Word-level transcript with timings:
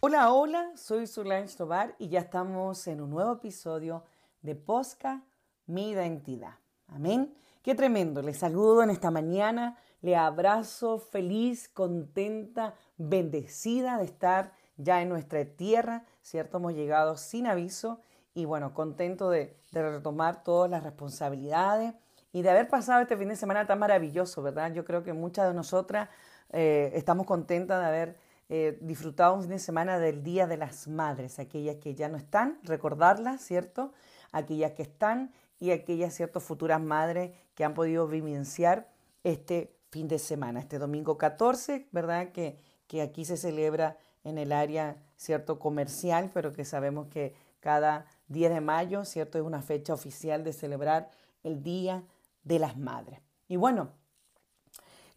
Hola, 0.00 0.32
hola, 0.32 0.72
soy 0.74 1.06
Solange 1.06 1.54
Tobar 1.54 1.94
y 1.98 2.08
ya 2.08 2.20
estamos 2.20 2.86
en 2.86 3.02
un 3.02 3.10
nuevo 3.10 3.34
episodio 3.34 4.02
de 4.40 4.54
Posca, 4.54 5.24
mi 5.66 5.90
identidad. 5.90 6.54
Amén. 6.86 7.34
Qué 7.62 7.74
tremendo. 7.74 8.22
Les 8.22 8.38
saludo 8.38 8.82
en 8.82 8.88
esta 8.88 9.10
mañana, 9.10 9.76
le 10.00 10.16
abrazo 10.16 10.98
feliz, 10.98 11.68
contenta, 11.68 12.74
bendecida 12.96 13.98
de 13.98 14.06
estar 14.06 14.52
ya 14.78 15.02
en 15.02 15.10
nuestra 15.10 15.44
tierra, 15.44 16.06
¿cierto? 16.22 16.56
Hemos 16.56 16.72
llegado 16.72 17.18
sin 17.18 17.46
aviso 17.46 18.00
y 18.32 18.46
bueno, 18.46 18.72
contento 18.72 19.28
de, 19.28 19.54
retomar 19.70 20.42
todas 20.42 20.70
las 20.70 20.82
responsabilidades 20.82 21.92
y 22.32 22.40
de 22.40 22.48
haber 22.48 22.68
pasado 22.68 23.02
este 23.02 23.18
fin 23.18 23.28
de 23.28 23.36
semana 23.36 23.66
tan 23.66 23.80
maravilloso, 23.80 24.42
¿verdad? 24.42 24.72
Yo 24.72 24.86
creo 24.86 25.02
que 25.02 25.12
muchas 25.12 25.46
de 25.46 25.52
nosotras 25.52 26.08
eh, 26.52 26.90
estamos 26.94 27.26
contentas 27.26 27.80
de 27.82 27.86
haber 27.86 28.27
eh, 28.48 28.78
disfrutado 28.80 29.34
un 29.34 29.42
fin 29.42 29.50
de 29.50 29.58
semana 29.58 29.98
del 29.98 30.22
Día 30.22 30.46
de 30.46 30.56
las 30.56 30.88
Madres, 30.88 31.38
aquellas 31.38 31.76
que 31.76 31.94
ya 31.94 32.08
no 32.08 32.16
están, 32.16 32.58
recordarlas, 32.62 33.42
¿cierto? 33.42 33.92
Aquellas 34.32 34.72
que 34.72 34.82
están 34.82 35.32
y 35.60 35.70
aquellas, 35.70 36.14
¿cierto?, 36.14 36.40
futuras 36.40 36.80
madres 36.80 37.32
que 37.54 37.64
han 37.64 37.74
podido 37.74 38.08
vivenciar 38.08 38.88
este 39.22 39.74
fin 39.90 40.08
de 40.08 40.18
semana, 40.18 40.60
este 40.60 40.78
domingo 40.78 41.18
14, 41.18 41.88
¿verdad? 41.92 42.32
Que, 42.32 42.58
que 42.86 43.02
aquí 43.02 43.24
se 43.24 43.36
celebra 43.36 43.98
en 44.24 44.38
el 44.38 44.52
área, 44.52 44.96
¿cierto?, 45.16 45.58
comercial, 45.58 46.30
pero 46.32 46.52
que 46.52 46.64
sabemos 46.64 47.08
que 47.08 47.34
cada 47.60 48.06
10 48.28 48.52
de 48.52 48.60
mayo, 48.60 49.04
¿cierto? 49.04 49.38
Es 49.38 49.44
una 49.44 49.62
fecha 49.62 49.92
oficial 49.92 50.44
de 50.44 50.52
celebrar 50.52 51.10
el 51.42 51.62
Día 51.62 52.04
de 52.44 52.58
las 52.58 52.78
Madres. 52.78 53.20
Y 53.48 53.56
bueno, 53.56 53.90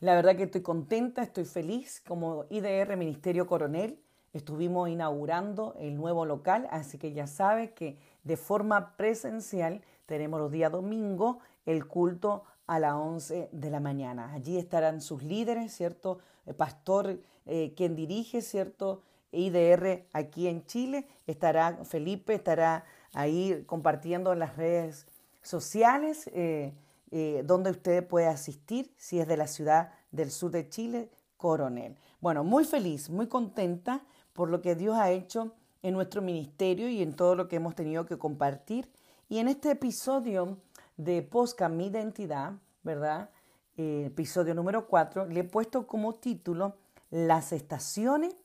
la 0.01 0.15
verdad 0.15 0.35
que 0.35 0.43
estoy 0.43 0.61
contenta, 0.61 1.21
estoy 1.21 1.45
feliz. 1.45 2.01
Como 2.07 2.45
IDR 2.49 2.97
Ministerio 2.97 3.45
Coronel 3.45 3.99
estuvimos 4.33 4.89
inaugurando 4.89 5.75
el 5.79 5.95
nuevo 5.95 6.25
local, 6.25 6.67
así 6.71 6.97
que 6.97 7.13
ya 7.13 7.27
sabe 7.27 7.73
que 7.73 7.97
de 8.23 8.35
forma 8.35 8.97
presencial 8.97 9.81
tenemos 10.07 10.39
los 10.39 10.51
días 10.51 10.71
domingo 10.71 11.39
el 11.67 11.87
culto 11.87 12.43
a 12.65 12.79
las 12.79 12.93
11 12.93 13.49
de 13.51 13.69
la 13.69 13.79
mañana. 13.79 14.33
Allí 14.33 14.57
estarán 14.57 15.01
sus 15.01 15.21
líderes, 15.21 15.71
¿cierto? 15.71 16.17
El 16.47 16.55
pastor 16.55 17.19
eh, 17.45 17.73
quien 17.75 17.95
dirige, 17.95 18.41
¿cierto? 18.41 19.03
IDR 19.31 20.07
aquí 20.13 20.47
en 20.47 20.65
Chile. 20.65 21.05
Estará 21.27 21.85
Felipe, 21.85 22.33
estará 22.33 22.85
ahí 23.13 23.63
compartiendo 23.67 24.33
en 24.33 24.39
las 24.39 24.57
redes 24.57 25.05
sociales 25.43 26.27
eh, 26.33 26.73
eh, 27.11 27.43
donde 27.45 27.71
usted 27.71 28.07
puede 28.07 28.27
asistir 28.27 28.93
si 28.97 29.19
es 29.19 29.27
de 29.27 29.37
la 29.37 29.47
ciudad 29.47 29.91
del 30.11 30.31
sur 30.31 30.49
de 30.49 30.69
Chile, 30.69 31.09
Coronel. 31.37 31.97
Bueno, 32.21 32.43
muy 32.43 32.63
feliz, 32.63 33.09
muy 33.09 33.27
contenta 33.27 34.01
por 34.33 34.49
lo 34.49 34.61
que 34.61 34.75
Dios 34.75 34.97
ha 34.97 35.11
hecho 35.11 35.53
en 35.81 35.93
nuestro 35.93 36.21
ministerio 36.21 36.87
y 36.87 37.01
en 37.01 37.15
todo 37.15 37.35
lo 37.35 37.47
que 37.47 37.57
hemos 37.57 37.75
tenido 37.75 38.05
que 38.05 38.17
compartir. 38.17 38.89
Y 39.27 39.39
en 39.39 39.47
este 39.47 39.71
episodio 39.71 40.57
de 40.97 41.21
Posca 41.21 41.67
Mi 41.67 41.87
Identidad, 41.87 42.53
¿verdad? 42.83 43.29
Eh, 43.77 44.05
episodio 44.07 44.53
número 44.53 44.87
4, 44.87 45.25
le 45.25 45.41
he 45.41 45.43
puesto 45.43 45.87
como 45.87 46.15
título 46.15 46.77
Las 47.09 47.51
estaciones 47.51 48.35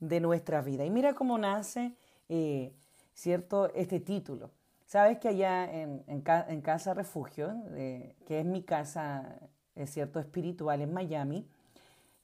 de 0.00 0.20
nuestra 0.20 0.62
vida. 0.62 0.84
Y 0.84 0.90
mira 0.90 1.14
cómo 1.14 1.38
nace, 1.38 1.96
eh, 2.28 2.74
¿cierto?, 3.12 3.72
este 3.74 4.00
título. 4.00 4.50
Sabes 4.86 5.18
que 5.18 5.28
allá 5.28 5.64
en, 5.72 6.20
Casa 6.62 6.94
Refugio, 6.94 7.54
que 7.74 8.40
es 8.40 8.44
mi 8.44 8.62
casa, 8.62 9.38
es 9.74 9.90
cierto, 9.90 10.20
espiritual 10.20 10.80
en 10.80 10.92
Miami, 10.92 11.48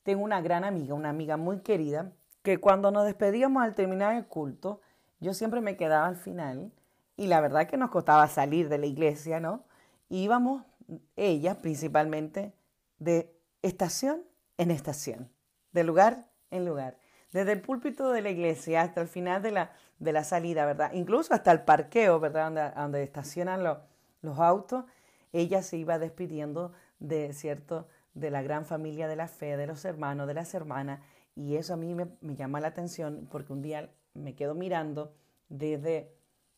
tengo 0.03 0.23
una 0.23 0.41
gran 0.41 0.65
amiga, 0.65 0.95
una 0.95 1.11
amiga 1.11 1.37
muy 1.37 1.61
querida, 1.61 2.13
que 2.43 2.59
cuando 2.59 2.91
nos 2.91 3.05
despedíamos 3.05 3.63
al 3.63 3.75
terminar 3.75 4.15
el 4.15 4.27
culto, 4.27 4.81
yo 5.21 5.35
siempre 5.35 5.61
me 5.61 5.77
quedaba 5.77 6.07
al 6.07 6.17
final 6.17 6.73
y 7.17 7.27
la 7.27 7.41
verdad 7.41 7.67
que 7.67 7.77
nos 7.77 7.91
costaba 7.91 8.27
salir 8.29 8.69
de 8.69 8.79
la 8.79 8.87
iglesia, 8.87 9.41
¿no? 9.41 9.65
íbamos, 10.09 10.65
ella 11.17 11.59
principalmente, 11.59 12.53
de 12.99 13.35
estación 13.63 14.23
en 14.59 14.71
estación, 14.71 15.31
de 15.73 15.85
lugar 15.85 16.27
en 16.51 16.65
lugar 16.65 16.99
desde 17.33 17.53
el 17.53 17.61
púlpito 17.61 18.11
de 18.11 18.23
la 18.23 18.31
iglesia 18.31 18.83
hasta 18.83 19.01
el 19.01 19.09
final 19.09 19.43
de 19.43 19.53
la, 19.53 19.73
de 20.01 20.13
la 20.13 20.25
salida, 20.25 20.67
¿verdad? 20.67 20.93
Incluso 20.93 21.33
hasta 21.33 21.53
el 21.53 21.63
parqueo, 21.63 22.19
¿verdad? 22.19 22.47
Donde, 22.47 22.71
donde 22.71 23.03
estacionan 23.05 23.63
los, 23.63 23.79
los 24.23 24.39
autos, 24.39 24.85
ella 25.33 25.63
se 25.63 25.77
iba 25.77 25.99
despidiendo 25.99 26.73
de, 26.99 27.33
¿cierto? 27.33 27.87
De 28.15 28.31
la 28.31 28.43
gran 28.43 28.67
familia 28.67 29.07
de 29.07 29.15
la 29.15 29.29
fe, 29.29 29.57
de 29.57 29.67
los 29.67 29.85
hermanos, 29.85 30.27
de 30.27 30.35
las 30.35 30.53
hermanas, 30.55 31.01
y 31.37 31.57
eso 31.57 31.75
a 31.75 31.77
mí 31.77 31.95
me, 31.95 32.09
me 32.21 32.35
llama 32.35 32.61
la 32.61 32.69
atención 32.69 33.29
porque 33.31 33.53
un 33.53 33.63
día 33.63 33.91
me 34.15 34.35
quedo 34.35 34.55
mirando 34.55 35.15
desde, 35.49 36.13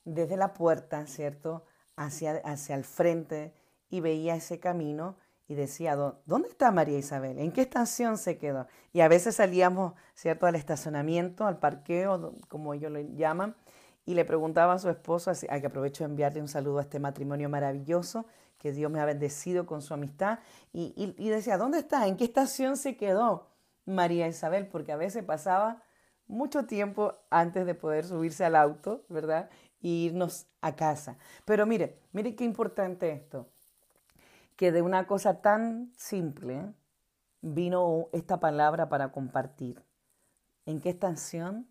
desde 0.04 0.36
la 0.36 0.54
puerta, 0.54 1.06
¿cierto? 1.06 1.64
Hacia, 1.96 2.36
hacia 2.44 2.74
el 2.74 2.84
frente 2.84 3.52
y 3.90 4.00
veía 4.00 4.34
ese 4.34 4.58
camino 4.58 5.16
y 5.48 5.54
decía, 5.54 5.96
¿dónde 5.96 6.48
está 6.48 6.70
María 6.70 6.98
Isabel? 6.98 7.38
¿En 7.38 7.52
qué 7.52 7.62
estación 7.62 8.16
se 8.16 8.38
quedó? 8.38 8.66
Y 8.92 9.00
a 9.00 9.08
veces 9.08 9.36
salíamos, 9.36 9.94
¿cierto?, 10.14 10.46
al 10.46 10.54
estacionamiento, 10.54 11.46
al 11.46 11.58
parqueo, 11.58 12.36
como 12.48 12.74
ellos 12.74 12.92
lo 12.92 13.00
llaman, 13.00 13.56
y 14.04 14.14
le 14.14 14.24
preguntaba 14.24 14.74
a 14.74 14.78
su 14.78 14.88
esposo, 14.88 15.30
así, 15.30 15.46
que 15.46 15.66
aprovecho 15.66 16.04
de 16.04 16.10
enviarle 16.10 16.40
un 16.40 16.48
saludo 16.48 16.78
a 16.78 16.82
este 16.82 16.98
matrimonio 16.98 17.48
maravilloso, 17.48 18.26
que 18.58 18.72
Dios 18.72 18.90
me 18.90 19.00
ha 19.00 19.04
bendecido 19.04 19.66
con 19.66 19.82
su 19.82 19.94
amistad, 19.94 20.38
y, 20.72 21.14
y 21.18 21.28
decía, 21.28 21.58
¿dónde 21.58 21.78
está? 21.78 22.06
¿En 22.06 22.16
qué 22.16 22.24
estación 22.24 22.76
se 22.76 22.96
quedó 22.96 23.48
María 23.84 24.28
Isabel? 24.28 24.68
Porque 24.68 24.92
a 24.92 24.96
veces 24.96 25.24
pasaba 25.24 25.82
mucho 26.26 26.66
tiempo 26.66 27.14
antes 27.30 27.66
de 27.66 27.74
poder 27.74 28.04
subirse 28.04 28.44
al 28.44 28.56
auto, 28.56 29.04
¿verdad? 29.08 29.50
E 29.82 29.88
irnos 29.88 30.46
a 30.60 30.76
casa. 30.76 31.18
Pero 31.44 31.66
mire, 31.66 31.98
mire 32.12 32.34
qué 32.34 32.44
importante 32.44 33.10
esto 33.10 33.51
que 34.62 34.70
de 34.70 34.80
una 34.80 35.08
cosa 35.08 35.40
tan 35.42 35.92
simple 35.96 36.72
vino 37.40 38.08
esta 38.12 38.38
palabra 38.38 38.88
para 38.88 39.10
compartir. 39.10 39.82
¿En 40.66 40.80
qué 40.80 40.90
estación 40.90 41.68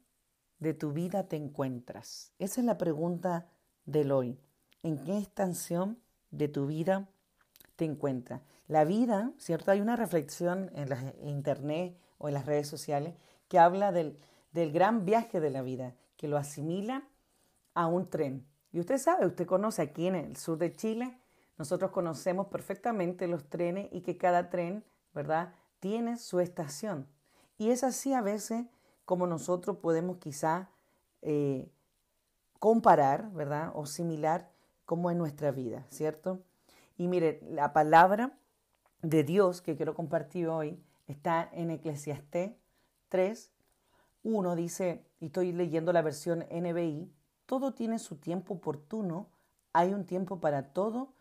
de 0.59 0.73
tu 0.73 0.91
vida 0.91 1.29
te 1.29 1.37
encuentras? 1.37 2.33
Esa 2.37 2.59
es 2.59 2.65
la 2.67 2.77
pregunta 2.77 3.47
del 3.85 4.11
hoy. 4.11 4.37
¿En 4.83 5.01
qué 5.05 5.17
estación 5.17 6.01
de 6.31 6.49
tu 6.49 6.67
vida 6.67 7.07
te 7.77 7.85
encuentras? 7.85 8.41
La 8.67 8.83
vida, 8.83 9.31
¿cierto? 9.37 9.71
Hay 9.71 9.79
una 9.79 9.95
reflexión 9.95 10.69
en 10.75 10.89
internet 11.25 11.97
o 12.17 12.27
en 12.27 12.33
las 12.33 12.45
redes 12.45 12.67
sociales 12.67 13.15
que 13.47 13.57
habla 13.57 13.93
del, 13.93 14.19
del 14.51 14.73
gran 14.73 15.05
viaje 15.05 15.39
de 15.39 15.49
la 15.49 15.61
vida, 15.61 15.95
que 16.17 16.27
lo 16.27 16.35
asimila 16.35 17.07
a 17.73 17.87
un 17.87 18.09
tren. 18.09 18.45
Y 18.73 18.81
usted 18.81 18.97
sabe, 18.97 19.27
usted 19.27 19.45
conoce 19.45 19.81
aquí 19.81 20.07
en 20.07 20.15
el 20.15 20.35
sur 20.35 20.57
de 20.57 20.75
Chile, 20.75 21.20
nosotros 21.61 21.91
conocemos 21.91 22.47
perfectamente 22.47 23.27
los 23.27 23.47
trenes 23.47 23.87
y 23.91 24.01
que 24.01 24.17
cada 24.17 24.49
tren, 24.49 24.83
¿verdad?, 25.13 25.53
tiene 25.79 26.17
su 26.17 26.39
estación. 26.39 27.05
Y 27.59 27.69
es 27.69 27.83
así 27.83 28.15
a 28.15 28.21
veces 28.23 28.65
como 29.05 29.27
nosotros 29.27 29.77
podemos 29.77 30.17
quizá 30.17 30.71
eh, 31.21 31.71
comparar, 32.57 33.29
¿verdad?, 33.33 33.73
o 33.75 33.85
similar 33.85 34.49
como 34.85 35.11
en 35.11 35.19
nuestra 35.19 35.51
vida, 35.51 35.85
¿cierto? 35.91 36.39
Y 36.97 37.07
mire, 37.07 37.39
la 37.47 37.73
palabra 37.73 38.35
de 39.03 39.23
Dios 39.23 39.61
que 39.61 39.75
quiero 39.77 39.93
compartir 39.93 40.47
hoy 40.47 40.83
está 41.05 41.47
en 41.53 41.69
Eclesiastés 41.69 42.53
3, 43.09 43.51
1 44.23 44.55
dice, 44.55 45.05
y 45.19 45.27
estoy 45.27 45.51
leyendo 45.51 45.93
la 45.93 46.01
versión 46.01 46.43
NBI, 46.49 47.13
todo 47.45 47.75
tiene 47.75 47.99
su 47.99 48.15
tiempo 48.15 48.55
oportuno, 48.55 49.29
hay 49.73 49.93
un 49.93 50.07
tiempo 50.07 50.39
para 50.39 50.73
todo 50.73 51.13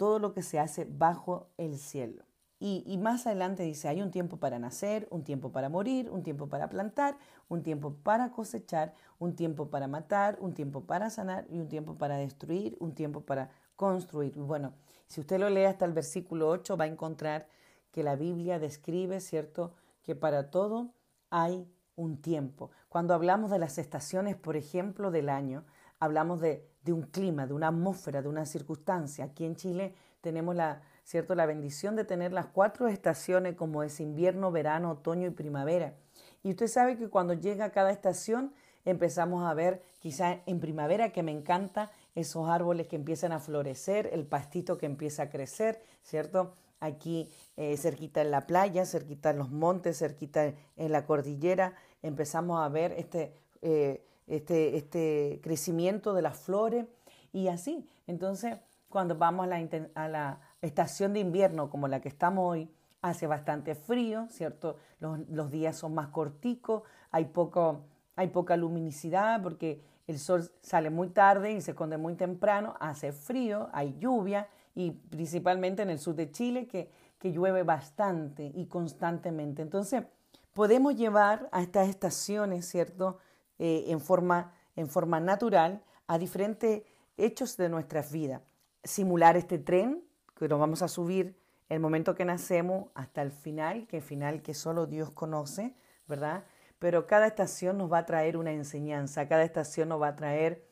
todo 0.00 0.18
lo 0.18 0.32
que 0.32 0.40
se 0.40 0.58
hace 0.58 0.86
bajo 0.86 1.50
el 1.58 1.76
cielo. 1.76 2.24
Y, 2.58 2.96
más 2.96 3.26
adelante 3.26 3.64
dice, 3.64 3.86
hay 3.86 4.00
un 4.00 4.10
tiempo 4.10 4.38
para 4.38 4.58
nacer, 4.58 5.06
un 5.10 5.24
tiempo 5.24 5.52
para 5.52 5.68
morir, 5.68 6.08
un 6.08 6.22
tiempo 6.22 6.48
para 6.48 6.70
plantar, 6.70 7.18
un 7.48 7.62
tiempo 7.62 7.96
para 8.02 8.32
cosechar, 8.32 8.94
un 9.18 9.36
tiempo 9.36 9.68
para 9.68 9.88
matar, 9.88 10.38
un 10.40 10.54
tiempo 10.54 10.86
para 10.86 11.10
sanar 11.10 11.46
y 11.50 11.58
un 11.58 11.68
tiempo 11.68 11.98
para 11.98 12.16
destruir, 12.16 12.78
un 12.80 12.94
tiempo 12.94 13.20
para 13.20 13.50
construir. 13.76 14.32
Bueno, 14.36 14.72
si 15.06 15.20
usted 15.20 15.38
lo 15.38 15.50
lee 15.50 15.64
hasta 15.64 15.84
el 15.84 15.92
versículo 15.92 16.48
8 16.48 16.78
va 16.78 16.84
a 16.84 16.88
encontrar 16.88 17.46
que 17.92 18.02
la 18.02 18.16
Biblia 18.16 18.58
describe, 18.58 19.20
¿cierto?, 19.20 19.74
que 20.02 20.14
para 20.14 20.50
todo 20.50 20.94
hay 21.28 21.70
un 21.94 22.22
tiempo. 22.22 22.70
Cuando 22.88 23.12
hablamos 23.12 23.50
de 23.50 23.58
las 23.58 23.76
estaciones, 23.76 24.34
por 24.34 24.56
ejemplo, 24.56 25.10
del 25.10 25.28
año, 25.28 25.66
hablamos 25.98 26.40
de, 26.40 26.69
un 26.88 27.02
clima, 27.02 27.46
de 27.46 27.54
una 27.54 27.68
atmósfera, 27.68 28.22
de 28.22 28.28
una 28.28 28.46
circunstancia. 28.46 29.26
Aquí 29.26 29.44
en 29.44 29.56
Chile 29.56 29.94
tenemos 30.20 30.54
la, 30.56 30.82
¿cierto? 31.04 31.34
la 31.34 31.46
bendición 31.46 31.96
de 31.96 32.04
tener 32.04 32.32
las 32.32 32.46
cuatro 32.46 32.88
estaciones 32.88 33.54
como 33.54 33.82
es 33.82 34.00
invierno, 34.00 34.50
verano, 34.50 34.90
otoño 34.92 35.28
y 35.28 35.30
primavera. 35.30 35.94
Y 36.42 36.50
usted 36.50 36.68
sabe 36.68 36.96
que 36.96 37.08
cuando 37.08 37.34
llega 37.34 37.70
cada 37.70 37.90
estación 37.90 38.52
empezamos 38.84 39.44
a 39.44 39.54
ver 39.54 39.82
quizá 40.00 40.40
en 40.46 40.60
primavera 40.60 41.12
que 41.12 41.22
me 41.22 41.32
encanta 41.32 41.90
esos 42.14 42.48
árboles 42.48 42.86
que 42.86 42.96
empiezan 42.96 43.32
a 43.32 43.40
florecer, 43.40 44.08
el 44.12 44.26
pastito 44.26 44.78
que 44.78 44.86
empieza 44.86 45.24
a 45.24 45.30
crecer, 45.30 45.82
¿cierto? 46.02 46.54
aquí 46.80 47.30
eh, 47.56 47.76
cerquita 47.76 48.22
en 48.22 48.30
la 48.30 48.46
playa, 48.46 48.84
cerquita 48.86 49.30
en 49.30 49.38
los 49.38 49.50
montes, 49.50 49.98
cerquita 49.98 50.54
en 50.76 50.92
la 50.92 51.04
cordillera, 51.04 51.74
empezamos 52.02 52.60
a 52.60 52.68
ver 52.68 52.92
este, 52.92 53.34
eh, 53.62 54.02
este, 54.30 54.76
este 54.76 55.40
crecimiento 55.42 56.14
de 56.14 56.22
las 56.22 56.38
flores 56.38 56.86
y 57.32 57.48
así. 57.48 57.88
Entonces, 58.06 58.56
cuando 58.88 59.16
vamos 59.16 59.48
a 59.94 60.08
la, 60.08 60.40
estación 60.62 61.14
de 61.14 61.20
invierno 61.20 61.70
como 61.70 61.88
la 61.88 62.00
que 62.00 62.08
estamos 62.08 62.50
hoy, 62.50 62.70
hace 63.02 63.26
bastante 63.26 63.74
frío, 63.74 64.26
¿cierto? 64.28 64.76
Los, 64.98 65.50
días 65.50 65.76
son 65.76 65.94
más 65.94 66.08
corticos, 66.08 66.82
hay, 67.10 67.24
poco, 67.26 67.86
hay 68.14 68.28
poca 68.28 68.56
luminosidad 68.56 69.42
porque 69.42 69.82
el 70.06 70.18
sol 70.18 70.50
sale 70.60 70.90
muy 70.90 71.08
tarde 71.08 71.52
y 71.52 71.60
se 71.60 71.70
esconde 71.70 71.96
muy 71.96 72.14
temprano, 72.14 72.74
hace 72.78 73.12
frío, 73.12 73.68
hay 73.72 73.96
lluvia 73.98 74.48
y 74.74 74.90
principalmente 74.90 75.82
en 75.82 75.90
el 75.90 75.98
sur 75.98 76.14
de 76.14 76.30
Chile 76.30 76.66
que, 76.66 76.90
que 77.18 77.32
llueve 77.32 77.62
bastante 77.62 78.52
y 78.54 78.66
constantemente. 78.66 79.62
Entonces, 79.62 80.04
podemos 80.52 80.94
llevar 80.94 81.48
a 81.52 81.62
estas 81.62 81.88
estaciones, 81.88 82.66
¿cierto? 82.68 83.18
Eh, 83.62 83.92
en, 83.92 84.00
forma, 84.00 84.54
en 84.74 84.88
forma 84.88 85.20
natural 85.20 85.82
a 86.06 86.16
diferentes 86.16 86.82
hechos 87.18 87.58
de 87.58 87.68
nuestras 87.68 88.10
vidas. 88.10 88.40
Simular 88.82 89.36
este 89.36 89.58
tren 89.58 90.02
que 90.34 90.48
nos 90.48 90.58
vamos 90.58 90.80
a 90.80 90.88
subir 90.88 91.36
el 91.68 91.78
momento 91.78 92.14
que 92.14 92.24
nacemos 92.24 92.88
hasta 92.94 93.20
el 93.20 93.30
final, 93.30 93.86
que 93.86 94.00
final 94.00 94.40
que 94.40 94.54
solo 94.54 94.86
Dios 94.86 95.10
conoce, 95.10 95.74
¿verdad? 96.08 96.44
Pero 96.78 97.06
cada 97.06 97.26
estación 97.26 97.76
nos 97.76 97.92
va 97.92 97.98
a 97.98 98.06
traer 98.06 98.38
una 98.38 98.50
enseñanza, 98.50 99.28
cada 99.28 99.44
estación 99.44 99.90
nos 99.90 100.00
va 100.00 100.08
a 100.08 100.16
traer 100.16 100.66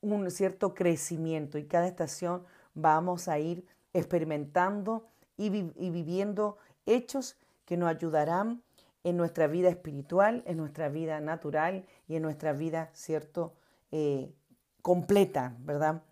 un 0.00 0.30
cierto 0.30 0.72
crecimiento 0.72 1.58
y 1.58 1.66
cada 1.66 1.88
estación 1.88 2.46
vamos 2.72 3.28
a 3.28 3.38
ir 3.38 3.66
experimentando 3.92 5.10
y, 5.36 5.50
viviendo 5.50 6.56
hechos 6.86 7.36
que 7.66 7.76
nos 7.76 7.90
ayudarán 7.90 8.62
en 9.04 9.16
nuestra 9.16 9.46
vida 9.46 9.68
espiritual, 9.68 10.42
en 10.46 10.56
nuestra 10.56 10.88
vida 10.88 11.20
natural 11.20 11.86
y 12.06 12.16
en 12.16 12.22
nuestra 12.22 12.52
vida, 12.52 12.90
¿cierto? 12.92 13.54
Eh, 13.90 14.34
completa, 14.82 15.56
¿verdad? 15.60 16.02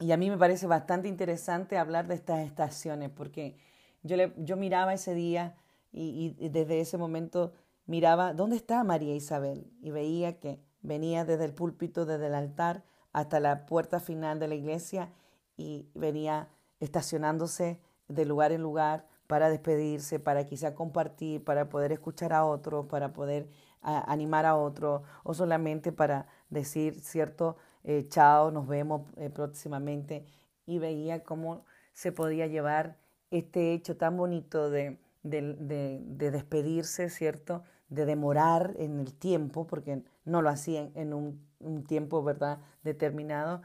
Y 0.00 0.12
a 0.12 0.16
mí 0.16 0.30
me 0.30 0.38
parece 0.38 0.66
bastante 0.66 1.08
interesante 1.08 1.78
hablar 1.78 2.08
de 2.08 2.14
estas 2.14 2.40
estaciones 2.40 3.10
porque 3.10 3.56
yo, 4.02 4.16
yo 4.36 4.56
miraba 4.56 4.94
ese 4.94 5.14
día 5.14 5.56
y, 5.92 6.48
desde 6.48 6.80
ese 6.80 6.98
momento 6.98 7.52
miraba, 7.86 8.34
¿dónde 8.34 8.56
está 8.56 8.82
María 8.82 9.14
Isabel? 9.14 9.70
Y 9.80 9.90
veía 9.90 10.40
que 10.40 10.60
venía 10.82 11.24
desde 11.24 11.44
el 11.44 11.54
púlpito, 11.54 12.04
desde 12.04 12.26
el 12.26 12.34
altar, 12.34 12.82
hasta 13.12 13.38
la 13.38 13.64
puerta 13.64 14.00
final 14.00 14.40
de 14.40 14.48
la 14.48 14.56
iglesia 14.56 15.12
y 15.56 15.88
venía 15.94 16.48
estacionándose 16.80 17.80
de 18.08 18.24
lugar 18.24 18.50
en 18.50 18.62
lugar 18.62 19.06
para 19.26 19.48
despedirse, 19.48 20.18
para 20.20 20.46
quizá 20.46 20.74
compartir, 20.74 21.44
para 21.44 21.68
poder 21.68 21.92
escuchar 21.92 22.32
a 22.32 22.44
otro, 22.44 22.88
para 22.88 23.12
poder 23.12 23.48
animar 23.82 24.46
a 24.46 24.56
otro, 24.56 25.02
o 25.24 25.34
solamente 25.34 25.92
para 25.92 26.26
decir, 26.48 27.00
cierto, 27.00 27.56
eh, 27.84 28.06
chao, 28.08 28.50
nos 28.50 28.66
vemos 28.66 29.02
eh, 29.16 29.30
próximamente. 29.30 30.26
Y 30.66 30.78
veía 30.78 31.22
cómo 31.22 31.64
se 31.92 32.12
podía 32.12 32.46
llevar 32.46 32.96
este 33.30 33.74
hecho 33.74 33.96
tan 33.96 34.16
bonito 34.16 34.70
de, 34.70 34.98
despedirse, 35.22 37.10
¿cierto? 37.10 37.62
De 37.88 38.06
demorar 38.06 38.74
en 38.78 39.00
el 39.00 39.14
tiempo, 39.14 39.66
porque 39.66 40.02
no 40.24 40.42
lo 40.42 40.48
hacían 40.48 40.92
en 40.94 41.12
un, 41.12 41.84
tiempo, 41.86 42.22
¿verdad?, 42.22 42.58
determinado, 42.82 43.62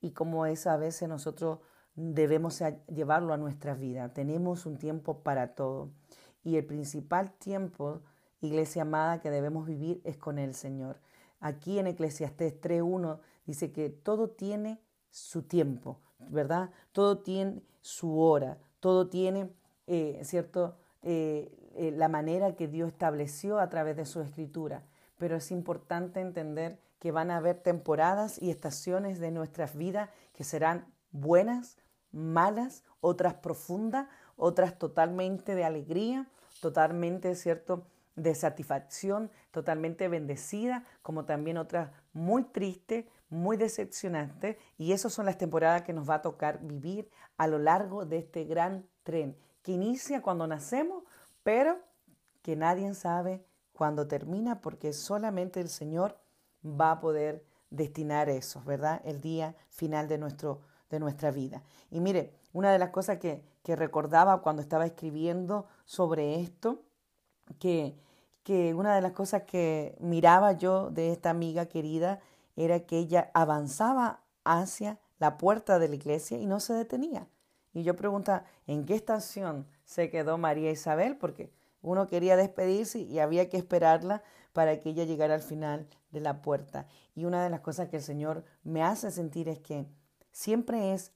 y 0.00 0.12
como 0.12 0.46
es 0.46 0.66
a 0.66 0.76
veces 0.76 1.08
nosotros 1.08 1.58
debemos 2.00 2.62
llevarlo 2.88 3.32
a 3.32 3.36
nuestra 3.36 3.74
vida. 3.74 4.12
Tenemos 4.12 4.66
un 4.66 4.78
tiempo 4.78 5.22
para 5.22 5.54
todo. 5.54 5.90
Y 6.42 6.56
el 6.56 6.64
principal 6.64 7.32
tiempo, 7.32 8.02
iglesia 8.40 8.82
amada, 8.82 9.20
que 9.20 9.30
debemos 9.30 9.66
vivir 9.66 10.00
es 10.04 10.16
con 10.16 10.38
el 10.38 10.54
Señor. 10.54 11.00
Aquí 11.40 11.78
en 11.78 11.86
Eclesiastés 11.86 12.60
3.1 12.60 13.20
dice 13.46 13.72
que 13.72 13.90
todo 13.90 14.30
tiene 14.30 14.80
su 15.10 15.42
tiempo, 15.42 16.00
¿verdad? 16.18 16.70
Todo 16.92 17.18
tiene 17.18 17.62
su 17.80 18.20
hora, 18.20 18.58
todo 18.78 19.08
tiene, 19.08 19.50
eh, 19.86 20.20
¿cierto?, 20.22 20.76
eh, 21.02 21.56
eh, 21.76 21.92
la 21.92 22.08
manera 22.08 22.56
que 22.56 22.68
Dios 22.68 22.88
estableció 22.88 23.58
a 23.58 23.68
través 23.70 23.96
de 23.96 24.04
su 24.04 24.20
escritura. 24.20 24.84
Pero 25.16 25.36
es 25.36 25.50
importante 25.50 26.20
entender 26.20 26.78
que 26.98 27.12
van 27.12 27.30
a 27.30 27.38
haber 27.38 27.62
temporadas 27.62 28.40
y 28.40 28.50
estaciones 28.50 29.18
de 29.18 29.30
nuestras 29.30 29.76
vidas 29.76 30.10
que 30.32 30.44
serán 30.44 30.92
buenas, 31.10 31.78
malas, 32.12 32.84
otras 33.00 33.34
profundas, 33.34 34.08
otras 34.36 34.78
totalmente 34.78 35.54
de 35.54 35.64
alegría, 35.64 36.26
totalmente, 36.60 37.34
¿cierto?, 37.34 37.86
de 38.16 38.34
satisfacción, 38.34 39.30
totalmente 39.50 40.08
bendecida, 40.08 40.84
como 41.02 41.24
también 41.24 41.56
otras 41.56 41.90
muy 42.12 42.44
tristes, 42.44 43.06
muy 43.30 43.56
decepcionantes. 43.56 44.56
Y 44.76 44.92
esas 44.92 45.12
son 45.12 45.26
las 45.26 45.38
temporadas 45.38 45.82
que 45.82 45.92
nos 45.92 46.08
va 46.08 46.16
a 46.16 46.22
tocar 46.22 46.60
vivir 46.62 47.08
a 47.38 47.46
lo 47.46 47.58
largo 47.58 48.04
de 48.04 48.18
este 48.18 48.44
gran 48.44 48.86
tren, 49.04 49.36
que 49.62 49.72
inicia 49.72 50.20
cuando 50.20 50.46
nacemos, 50.46 51.04
pero 51.42 51.78
que 52.42 52.56
nadie 52.56 52.92
sabe 52.94 53.44
cuándo 53.72 54.06
termina, 54.06 54.60
porque 54.60 54.92
solamente 54.92 55.60
el 55.60 55.68
Señor 55.68 56.18
va 56.64 56.92
a 56.92 57.00
poder 57.00 57.44
destinar 57.70 58.28
eso, 58.28 58.62
¿verdad? 58.64 59.00
El 59.04 59.20
día 59.20 59.56
final 59.70 60.08
de, 60.08 60.18
nuestro, 60.18 60.60
de 60.90 61.00
nuestra 61.00 61.30
vida. 61.30 61.62
Y 61.90 62.00
mire, 62.00 62.34
una 62.52 62.72
de 62.72 62.78
las 62.78 62.90
cosas 62.90 63.18
que, 63.18 63.42
que 63.62 63.76
recordaba 63.76 64.42
cuando 64.42 64.60
estaba 64.60 64.84
escribiendo 64.84 65.66
sobre 65.84 66.40
esto, 66.40 66.82
que 67.58 67.96
que 68.42 68.74
una 68.74 68.94
de 68.94 69.00
las 69.00 69.12
cosas 69.12 69.42
que 69.42 69.96
miraba 70.00 70.52
yo 70.52 70.90
de 70.90 71.12
esta 71.12 71.30
amiga 71.30 71.66
querida 71.66 72.20
era 72.56 72.80
que 72.80 72.98
ella 72.98 73.30
avanzaba 73.34 74.22
hacia 74.44 74.98
la 75.18 75.38
puerta 75.38 75.78
de 75.78 75.88
la 75.88 75.94
iglesia 75.94 76.38
y 76.38 76.46
no 76.46 76.60
se 76.60 76.74
detenía. 76.74 77.28
Y 77.72 77.82
yo 77.82 77.94
preguntaba, 77.94 78.44
¿en 78.66 78.84
qué 78.86 78.94
estación 78.94 79.66
se 79.84 80.10
quedó 80.10 80.38
María 80.38 80.70
Isabel? 80.70 81.16
Porque 81.16 81.52
uno 81.82 82.06
quería 82.06 82.36
despedirse 82.36 82.98
y 82.98 83.18
había 83.18 83.48
que 83.48 83.56
esperarla 83.56 84.22
para 84.52 84.80
que 84.80 84.90
ella 84.90 85.04
llegara 85.04 85.34
al 85.34 85.42
final 85.42 85.86
de 86.10 86.20
la 86.20 86.42
puerta. 86.42 86.86
Y 87.14 87.26
una 87.26 87.44
de 87.44 87.50
las 87.50 87.60
cosas 87.60 87.88
que 87.88 87.98
el 87.98 88.02
Señor 88.02 88.44
me 88.64 88.82
hace 88.82 89.10
sentir 89.10 89.48
es 89.48 89.60
que 89.60 89.86
siempre 90.32 90.92
es 90.92 91.12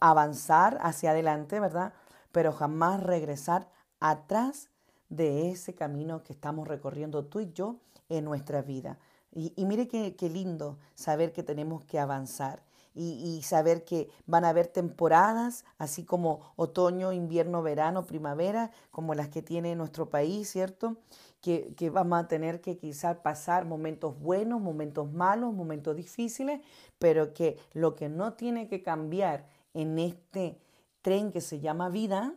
avanzar 0.00 0.78
hacia 0.80 1.10
adelante, 1.10 1.60
¿verdad? 1.60 1.92
Pero 2.32 2.52
jamás 2.52 3.02
regresar 3.02 3.70
atrás 4.00 4.70
de 5.08 5.50
ese 5.50 5.74
camino 5.74 6.22
que 6.22 6.32
estamos 6.32 6.66
recorriendo 6.66 7.24
tú 7.24 7.40
y 7.40 7.52
yo 7.52 7.76
en 8.08 8.24
nuestra 8.24 8.62
vida. 8.62 8.98
Y, 9.32 9.52
mire 9.66 9.86
qué, 9.86 10.30
lindo 10.30 10.78
saber 10.94 11.32
que 11.32 11.42
tenemos 11.42 11.84
que 11.84 11.98
avanzar 11.98 12.62
y, 12.94 13.12
y, 13.22 13.42
saber 13.42 13.84
que 13.84 14.08
van 14.24 14.46
a 14.46 14.48
haber 14.48 14.68
temporadas, 14.68 15.66
así 15.76 16.04
como 16.04 16.40
otoño, 16.56 17.12
invierno, 17.12 17.62
verano, 17.62 18.06
primavera, 18.06 18.70
como 18.90 19.14
las 19.14 19.28
que 19.28 19.42
tiene 19.42 19.76
nuestro 19.76 20.08
país, 20.08 20.50
¿cierto? 20.50 20.96
Que, 21.46 21.90
vamos 21.90 22.18
a 22.18 22.26
tener 22.26 22.60
que 22.60 22.76
quizás 22.76 23.18
pasar 23.18 23.66
momentos 23.66 24.18
buenos, 24.18 24.60
momentos 24.60 25.12
malos, 25.12 25.54
momentos 25.54 25.94
difíciles, 25.94 26.60
pero 26.98 27.34
que 27.34 27.56
lo 27.72 27.94
que 27.94 28.08
no 28.08 28.32
tiene 28.32 28.66
que 28.66 28.82
cambiar 28.82 29.46
en 29.72 30.00
este 30.00 30.58
tren 31.02 31.30
que 31.30 31.40
se 31.40 31.60
llama 31.60 31.88
vida 31.88 32.34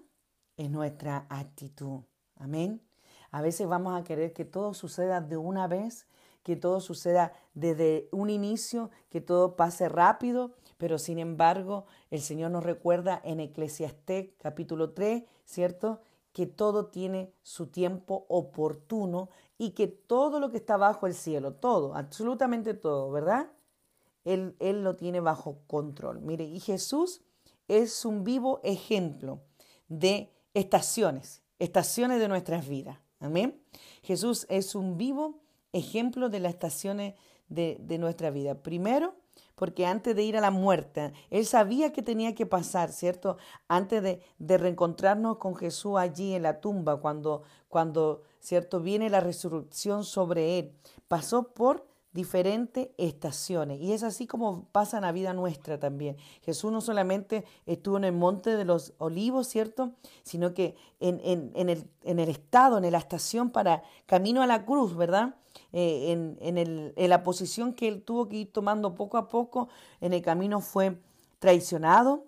es 0.57 0.69
nuestra 0.69 1.25
actitud. 1.27 2.01
Amén. 2.35 2.83
A 3.31 3.41
veces 3.41 3.67
vamos 3.67 3.99
a 3.99 4.03
querer 4.03 4.31
que 4.31 4.45
todo 4.45 4.75
suceda 4.75 5.21
de 5.21 5.37
una 5.37 5.65
vez, 5.65 6.05
que 6.43 6.55
todo 6.55 6.79
suceda 6.79 7.33
desde 7.55 8.09
un 8.11 8.29
inicio, 8.29 8.91
que 9.09 9.21
todo 9.21 9.55
pase 9.55 9.89
rápido, 9.89 10.51
pero 10.77 10.99
sin 10.99 11.17
embargo 11.17 11.87
el 12.11 12.21
Señor 12.21 12.51
nos 12.51 12.63
recuerda 12.63 13.19
en 13.23 13.39
Eclesiastés 13.39 14.29
capítulo 14.37 14.91
3, 14.91 15.23
¿cierto? 15.45 15.99
Que 16.33 16.45
todo 16.45 16.87
tiene 16.87 17.33
su 17.41 17.67
tiempo 17.67 18.25
oportuno 18.29 19.29
y 19.57 19.71
que 19.71 19.87
todo 19.87 20.39
lo 20.39 20.51
que 20.51 20.57
está 20.57 20.77
bajo 20.77 21.07
el 21.07 21.13
cielo, 21.13 21.53
todo, 21.53 21.95
absolutamente 21.95 22.73
todo, 22.73 23.11
¿verdad? 23.11 23.51
Él, 24.23 24.55
él 24.59 24.83
lo 24.83 24.95
tiene 24.95 25.19
bajo 25.19 25.59
control. 25.67 26.21
Mire, 26.21 26.45
y 26.45 26.59
Jesús 26.59 27.21
es 27.67 28.05
un 28.05 28.23
vivo 28.23 28.61
ejemplo 28.63 29.41
de 29.87 30.31
estaciones 30.53 31.41
estaciones 31.59 32.19
de 32.19 32.27
nuestras 32.27 32.67
vidas. 32.67 32.97
Amén. 33.19 33.61
Jesús 34.01 34.47
es 34.49 34.75
un 34.75 34.97
vivo 34.97 35.41
ejemplo 35.73 36.29
de 36.29 36.39
las 36.39 36.53
estaciones 36.53 37.15
de, 37.49 37.97
nuestra 37.99 38.31
vida. 38.31 38.55
Primero, 38.63 39.15
porque 39.59 39.85
antes 39.85 40.15
de 40.15 40.23
ir 40.23 40.37
a 40.37 40.41
la 40.41 40.51
muerte, 40.51 41.11
Él 41.29 41.45
sabía 41.45 41.91
que 41.91 42.01
tenía 42.01 42.33
que 42.33 42.45
pasar, 42.45 42.93
¿cierto? 42.93 43.35
Antes 43.67 44.01
de, 44.01 44.57
reencontrarnos 44.57 45.35
con 45.35 45.53
Jesús 45.53 45.97
allí 45.97 46.33
en 46.33 46.43
la 46.43 46.61
tumba, 46.61 47.01
cuando, 47.01 47.43
cuando, 47.67 48.23
¿cierto? 48.39 48.79
Viene 48.79 49.09
la 49.09 49.19
resurrección 49.19 50.05
sobre 50.05 50.59
Él. 50.59 50.71
Pasó 51.09 51.49
por 51.49 51.85
diferentes 52.13 52.87
estaciones. 52.97 53.81
Y 53.81 53.91
es 53.91 54.03
así 54.03 54.27
como 54.27 54.63
pasa 54.71 54.95
en 54.95 55.03
la 55.03 55.11
vida 55.11 55.33
nuestra 55.33 55.77
también. 55.77 56.15
Jesús 56.41 56.71
no 56.71 56.79
solamente 56.79 57.43
estuvo 57.65 57.97
en 57.97 58.05
el 58.05 58.13
monte 58.13 58.55
de 58.55 58.63
los 58.63 58.93
olivos, 58.97 59.49
¿cierto? 59.49 59.91
Sino 60.23 60.53
que 60.53 60.77
en 61.01 61.19
el, 61.19 62.29
estado, 62.29 62.77
en 62.77 62.89
la 62.89 62.97
estación 62.97 63.49
para 63.49 63.83
camino 64.05 64.41
a 64.41 64.47
la 64.47 64.65
cruz, 64.65 64.95
¿verdad? 64.95 65.35
Eh, 65.71 66.11
en, 66.11 66.37
en 66.95 67.09
la 67.09 67.23
posición 67.23 67.73
que 67.73 67.87
él 67.87 68.01
tuvo 68.01 68.27
que 68.27 68.37
ir 68.37 68.51
tomando 68.51 68.95
poco 68.95 69.17
a 69.17 69.27
poco, 69.27 69.69
en 70.01 70.13
el 70.13 70.21
camino 70.21 70.61
fue 70.61 70.99
traicionado. 71.39 72.25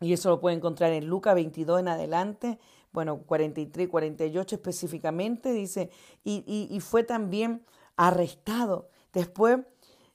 Y 0.00 0.12
eso 0.12 0.30
lo 0.30 0.40
puede 0.40 0.56
encontrar 0.56 0.92
en 0.92 1.06
Lucas 1.06 1.34
22 1.34 1.80
en 1.80 1.88
adelante, 1.88 2.58
bueno, 2.92 3.18
43, 3.18 3.88
48 3.88 4.54
específicamente, 4.54 5.52
dice, 5.52 5.90
y, 6.22 6.68
y 6.70 6.80
fue 6.80 7.02
también 7.02 7.64
arrestado. 7.96 8.88
Después, 9.12 9.58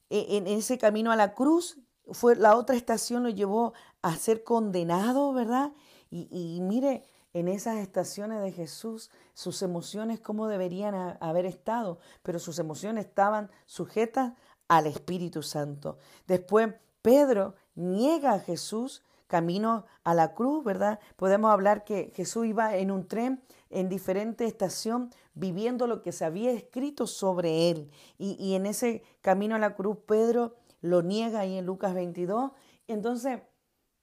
e, 0.09 0.37
en 0.37 0.47
ese 0.47 0.77
camino 0.77 1.11
a 1.11 1.15
la 1.15 1.33
cruz, 1.33 1.77
fue 2.11 2.35
la 2.35 2.55
otra 2.55 2.75
estación 2.75 3.23
lo 3.23 3.29
llevó 3.29 3.73
a 4.01 4.15
ser 4.15 4.43
condenado, 4.43 5.33
¿verdad? 5.33 5.71
Y, 6.11 6.59
mire, 6.61 7.03
en 7.33 7.47
esas 7.47 7.77
estaciones 7.77 8.41
de 8.41 8.51
Jesús, 8.51 9.09
sus 9.33 9.61
emociones 9.61 10.19
cómo 10.19 10.47
deberían 10.47 11.17
haber 11.19 11.45
estado, 11.45 11.99
pero 12.21 12.39
sus 12.39 12.59
emociones 12.59 13.05
estaban 13.05 13.49
sujetas 13.65 14.33
al 14.67 14.87
Espíritu 14.87 15.41
Santo. 15.41 15.97
Después, 16.27 16.73
Pedro 17.01 17.55
niega 17.75 18.33
a 18.33 18.39
Jesús 18.39 19.03
camino 19.27 19.85
a 20.03 20.13
la 20.13 20.35
cruz, 20.35 20.63
¿verdad? 20.63 20.99
Podemos 21.15 21.51
hablar 21.51 21.83
que 21.83 22.11
Jesús 22.15 22.45
iba 22.45 22.75
en 22.77 22.91
un 22.91 23.07
tren 23.07 23.41
en 23.71 23.89
diferente 23.89 24.45
estación 24.45 25.09
viviendo 25.33 25.87
lo 25.87 26.03
que 26.03 26.11
se 26.11 26.23
había 26.23 26.51
escrito 26.51 27.07
sobre 27.07 27.71
él. 27.71 27.89
Y, 28.19 28.53
en 28.53 28.67
ese 28.67 29.01
camino 29.21 29.55
a 29.55 29.59
la 29.59 29.75
cruz 29.75 29.97
Pedro 30.05 30.55
lo 30.81 31.01
niega 31.01 31.39
ahí 31.39 31.57
en 31.57 31.65
Lucas 31.65 31.95
22. 31.95 32.51
Entonces, 32.87 33.41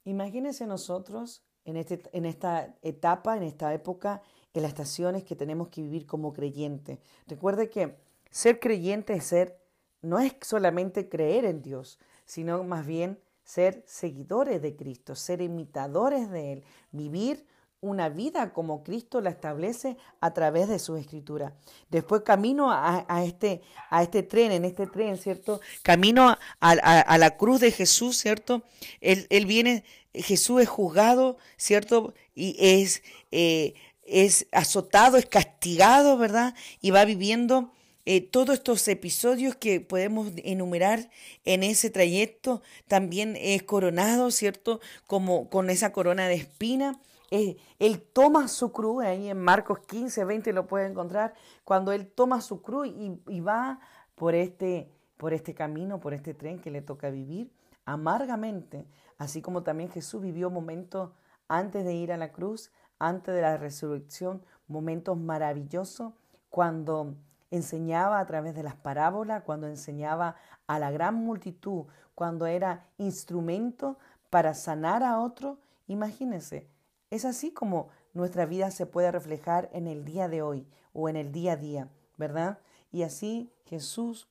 imagínense 0.05 0.67
nosotros 0.67 1.45
en, 1.65 1.77
este, 1.77 2.03
en 2.13 2.27
esta 2.27 2.75
etapa, 2.83 3.37
en 3.37 3.43
esta 3.43 3.73
época, 3.75 4.23
en 4.55 4.63
las 4.63 4.73
estaciones 4.73 5.25
que 5.25 5.37
tenemos 5.37 5.69
que 5.69 5.83
vivir 5.83 6.07
como 6.07 6.33
creyentes. 6.33 6.99
Recuerde 7.27 7.71
que 7.71 7.97
ser 8.31 8.59
creyente 8.59 9.15
es 9.15 9.25
ser, 9.25 9.61
no 10.03 10.19
es 10.19 10.35
solamente 10.43 11.09
creer 11.09 11.45
en 11.45 11.63
Dios, 11.63 11.99
sino 12.25 12.65
más 12.65 12.87
bien 12.87 13.19
ser 13.45 13.83
seguidores 13.87 14.63
de 14.63 14.77
Cristo, 14.77 15.15
ser 15.15 15.43
imitadores 15.43 16.31
de 16.31 16.53
Él, 16.53 16.65
vivir 16.93 17.47
una 17.83 18.11
vida 18.11 18.53
como 18.53 18.85
Cristo 18.85 19.21
la 19.21 19.31
establece 19.31 19.97
a 20.21 20.35
través 20.35 20.69
de 20.69 20.79
su 20.79 20.97
escritura. 20.97 21.55
Después 21.89 22.23
camino 22.23 22.71
a, 22.71 23.25
este, 23.25 23.63
a 23.89 24.03
este 24.03 24.23
tren, 24.23 24.53
en 24.53 24.67
este 24.67 24.87
tren, 24.87 25.17
¿cierto? 25.17 25.61
Camino 25.83 26.37
a, 26.61 27.19
la 27.19 27.37
cruz 27.39 27.61
de 27.61 27.73
Jesús, 27.73 28.19
¿cierto? 28.19 28.63
Él, 29.01 29.47
viene, 29.47 29.85
Jesús 30.15 30.63
es 30.63 30.69
juzgado, 30.69 31.39
¿cierto? 31.57 32.15
Y 32.35 32.57
es, 32.59 33.03
eh, 33.31 33.75
es 34.05 34.47
azotado, 34.53 35.17
es 35.17 35.27
castigado, 35.27 36.19
¿verdad? 36.19 36.55
Y 36.81 36.91
va 36.91 37.05
viviendo 37.05 37.73
eh, 38.07 38.23
todos 38.23 38.55
estos 38.55 38.89
episodios 38.89 39.55
que 39.55 39.81
podemos 39.81 40.33
enumerar 40.39 41.11
en 41.45 41.63
ese 41.63 41.91
trayecto, 41.91 42.63
también 42.89 43.37
es 43.39 43.63
coronado, 43.63 44.31
¿cierto? 44.31 44.81
Como 45.07 45.51
con 45.51 45.71
esa 45.71 45.93
corona 45.93 46.27
de 46.27 46.35
espina. 46.35 46.99
Eh, 47.31 47.57
él 47.79 48.03
toma 48.03 48.49
su 48.49 48.73
cruz, 48.73 49.05
ahí 49.05 49.29
en 49.29 49.39
Marcos 49.39 49.81
15, 49.87 50.25
20 50.25 50.53
lo 50.53 50.67
puede 50.67 50.87
encontrar, 50.87 51.35
cuando 51.63 51.93
él 51.93 52.09
toma 52.09 52.41
su 52.41 52.63
cruz 52.63 52.89
y, 52.89 53.41
va 53.41 53.79
por 54.17 54.35
este, 54.35 54.91
por 55.17 55.33
este 55.33 55.55
camino, 55.55 56.01
por 56.01 56.13
este 56.13 56.35
tren 56.35 56.59
que 56.59 56.73
le 56.73 56.83
toca 56.83 57.11
vivir 57.11 57.53
amargamente, 57.85 58.87
así 59.21 59.43
como 59.43 59.63
también 59.63 59.91
Jesús 59.91 60.23
vivió 60.23 60.49
momentos 60.49 61.11
antes 61.47 61.85
de 61.85 61.93
ir 61.93 62.11
a 62.11 62.17
la 62.17 62.33
cruz, 62.33 62.73
antes 62.99 63.35
de 63.35 63.43
la 63.43 63.59
resurrección, 63.59 64.43
momentos 64.67 65.19
maravillosos 65.19 66.15
cuando 66.49 67.17
enseñaba 67.51 68.19
a 68.19 68.25
través 68.25 68.55
de 68.55 68.63
las 68.63 68.77
parábolas, 68.77 69.43
cuando 69.43 69.67
enseñaba 69.67 70.37
a 70.67 70.79
la 70.79 70.91
gran 70.91 71.17
multitud, 71.17 71.85
cuando 72.15 72.47
era 72.47 72.87
instrumento 72.97 73.99
para 74.31 74.55
sanar 74.55 75.03
a 75.03 75.21
otro. 75.21 75.59
Imagínense, 75.87 76.67
es 77.11 77.27
así 77.27 77.53
como 77.53 77.91
nuestra 78.15 78.47
vida 78.47 78.71
se 78.71 78.87
puede 78.87 79.13
reflejar 79.13 79.69
en 79.75 79.87
el 79.87 80.07
día 80.07 80.29
de 80.29 80.41
hoy 80.41 80.67
o 80.95 81.11
en 81.11 81.17
el 81.17 81.31
día 81.31 81.53
a 81.53 81.57
día, 81.57 81.89
¿verdad? 82.17 82.59
Y 82.91 83.03
así 83.03 83.53
Jesús 83.67 84.30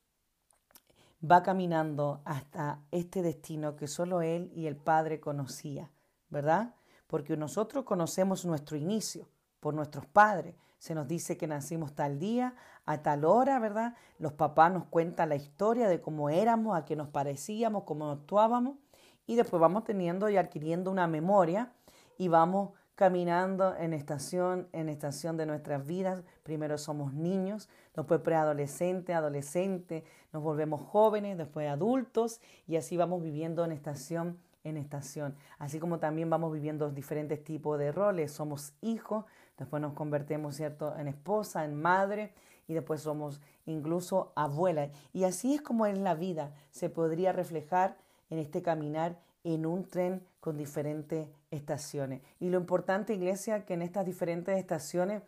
va 1.28 1.42
caminando 1.42 2.22
hasta 2.24 2.80
este 2.90 3.22
destino 3.22 3.76
que 3.76 3.86
solo 3.86 4.22
Él 4.22 4.50
y 4.54 4.66
el 4.66 4.76
Padre 4.76 5.20
conocía, 5.20 5.90
¿verdad? 6.28 6.74
Porque 7.06 7.36
nosotros 7.36 7.84
conocemos 7.84 8.44
nuestro 8.44 8.76
inicio 8.76 9.28
por 9.60 9.74
nuestros 9.74 10.06
padres, 10.06 10.54
se 10.78 10.94
nos 10.94 11.06
dice 11.06 11.36
que 11.36 11.46
nacimos 11.46 11.94
tal 11.94 12.18
día, 12.18 12.54
a 12.86 13.02
tal 13.02 13.26
hora, 13.26 13.58
¿verdad? 13.58 13.94
Los 14.18 14.32
papás 14.32 14.72
nos 14.72 14.86
cuentan 14.86 15.28
la 15.28 15.36
historia 15.36 15.88
de 15.88 16.00
cómo 16.00 16.30
éramos, 16.30 16.74
a 16.74 16.86
qué 16.86 16.96
nos 16.96 17.08
parecíamos, 17.08 17.82
cómo 17.84 18.10
actuábamos, 18.10 18.78
y 19.26 19.36
después 19.36 19.60
vamos 19.60 19.84
teniendo 19.84 20.30
y 20.30 20.38
adquiriendo 20.38 20.90
una 20.90 21.06
memoria 21.06 21.74
y 22.16 22.28
vamos 22.28 22.70
caminando 23.00 23.74
en 23.76 23.94
estación 23.94 24.68
en 24.74 24.90
estación 24.90 25.38
de 25.38 25.46
nuestras 25.46 25.86
vidas. 25.86 26.22
Primero 26.42 26.76
somos 26.76 27.14
niños, 27.14 27.70
después 27.96 28.20
preadolescentes, 28.20 29.16
adolescentes, 29.16 30.04
nos 30.34 30.42
volvemos 30.42 30.82
jóvenes, 30.82 31.38
después 31.38 31.66
adultos 31.66 32.42
y 32.66 32.76
así 32.76 32.98
vamos 32.98 33.22
viviendo 33.22 33.64
en 33.64 33.72
estación 33.72 34.38
en 34.64 34.76
estación. 34.76 35.34
Así 35.58 35.78
como 35.78 35.98
también 35.98 36.28
vamos 36.28 36.52
viviendo 36.52 36.90
diferentes 36.90 37.42
tipos 37.42 37.78
de 37.78 37.90
roles. 37.90 38.32
Somos 38.32 38.74
hijos, 38.82 39.24
después 39.56 39.80
nos 39.80 39.94
convertimos, 39.94 40.56
¿cierto?, 40.56 40.94
en 40.98 41.08
esposa, 41.08 41.64
en 41.64 41.80
madre 41.80 42.34
y 42.68 42.74
después 42.74 43.00
somos 43.00 43.40
incluso 43.64 44.30
abuela. 44.36 44.90
Y 45.14 45.24
así 45.24 45.54
es 45.54 45.62
como 45.62 45.86
en 45.86 46.04
la 46.04 46.14
vida 46.14 46.52
se 46.70 46.90
podría 46.90 47.32
reflejar 47.32 47.96
en 48.28 48.36
este 48.36 48.60
caminar 48.60 49.16
en 49.44 49.66
un 49.66 49.86
tren 49.86 50.26
con 50.40 50.56
diferentes 50.56 51.28
estaciones. 51.50 52.22
Y 52.38 52.50
lo 52.50 52.58
importante, 52.58 53.14
iglesia, 53.14 53.64
que 53.64 53.74
en 53.74 53.82
estas 53.82 54.06
diferentes 54.06 54.58
estaciones 54.58 55.22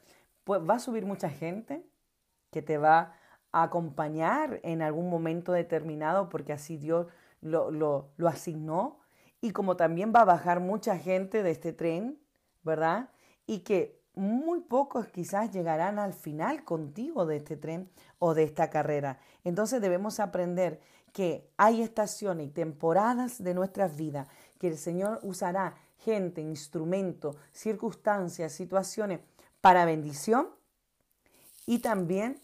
pues, 0.44 0.60
va 0.68 0.74
a 0.74 0.78
subir 0.78 1.04
mucha 1.06 1.28
gente 1.28 1.84
que 2.50 2.62
te 2.62 2.78
va 2.78 3.14
a 3.52 3.62
acompañar 3.62 4.60
en 4.62 4.82
algún 4.82 5.10
momento 5.10 5.52
determinado 5.52 6.28
porque 6.28 6.52
así 6.52 6.76
Dios 6.76 7.06
lo, 7.40 7.70
lo, 7.70 8.10
lo 8.16 8.28
asignó 8.28 8.98
y 9.40 9.50
como 9.50 9.76
también 9.76 10.12
va 10.14 10.20
a 10.20 10.26
bajar 10.26 10.60
mucha 10.60 10.96
gente 10.96 11.42
de 11.42 11.50
este 11.50 11.72
tren, 11.72 12.18
¿verdad? 12.62 13.10
Y 13.46 13.60
que 13.60 14.00
muy 14.14 14.60
pocos 14.60 15.08
quizás 15.08 15.50
llegarán 15.50 15.98
al 15.98 16.12
final 16.12 16.64
contigo 16.64 17.26
de 17.26 17.36
este 17.36 17.56
tren 17.56 17.90
o 18.18 18.34
de 18.34 18.44
esta 18.44 18.70
carrera. 18.70 19.18
Entonces 19.42 19.80
debemos 19.80 20.20
aprender 20.20 20.80
que 21.12 21.48
hay 21.56 21.82
estaciones 21.82 22.48
y 22.48 22.50
temporadas 22.50 23.42
de 23.42 23.54
nuestras 23.54 23.96
vidas 23.96 24.28
que 24.58 24.68
el 24.68 24.78
Señor 24.78 25.20
usará 25.22 25.74
gente, 25.98 26.40
instrumentos, 26.40 27.36
circunstancias, 27.52 28.52
situaciones 28.52 29.20
para 29.60 29.84
bendición 29.84 30.48
y 31.66 31.78
también 31.78 32.40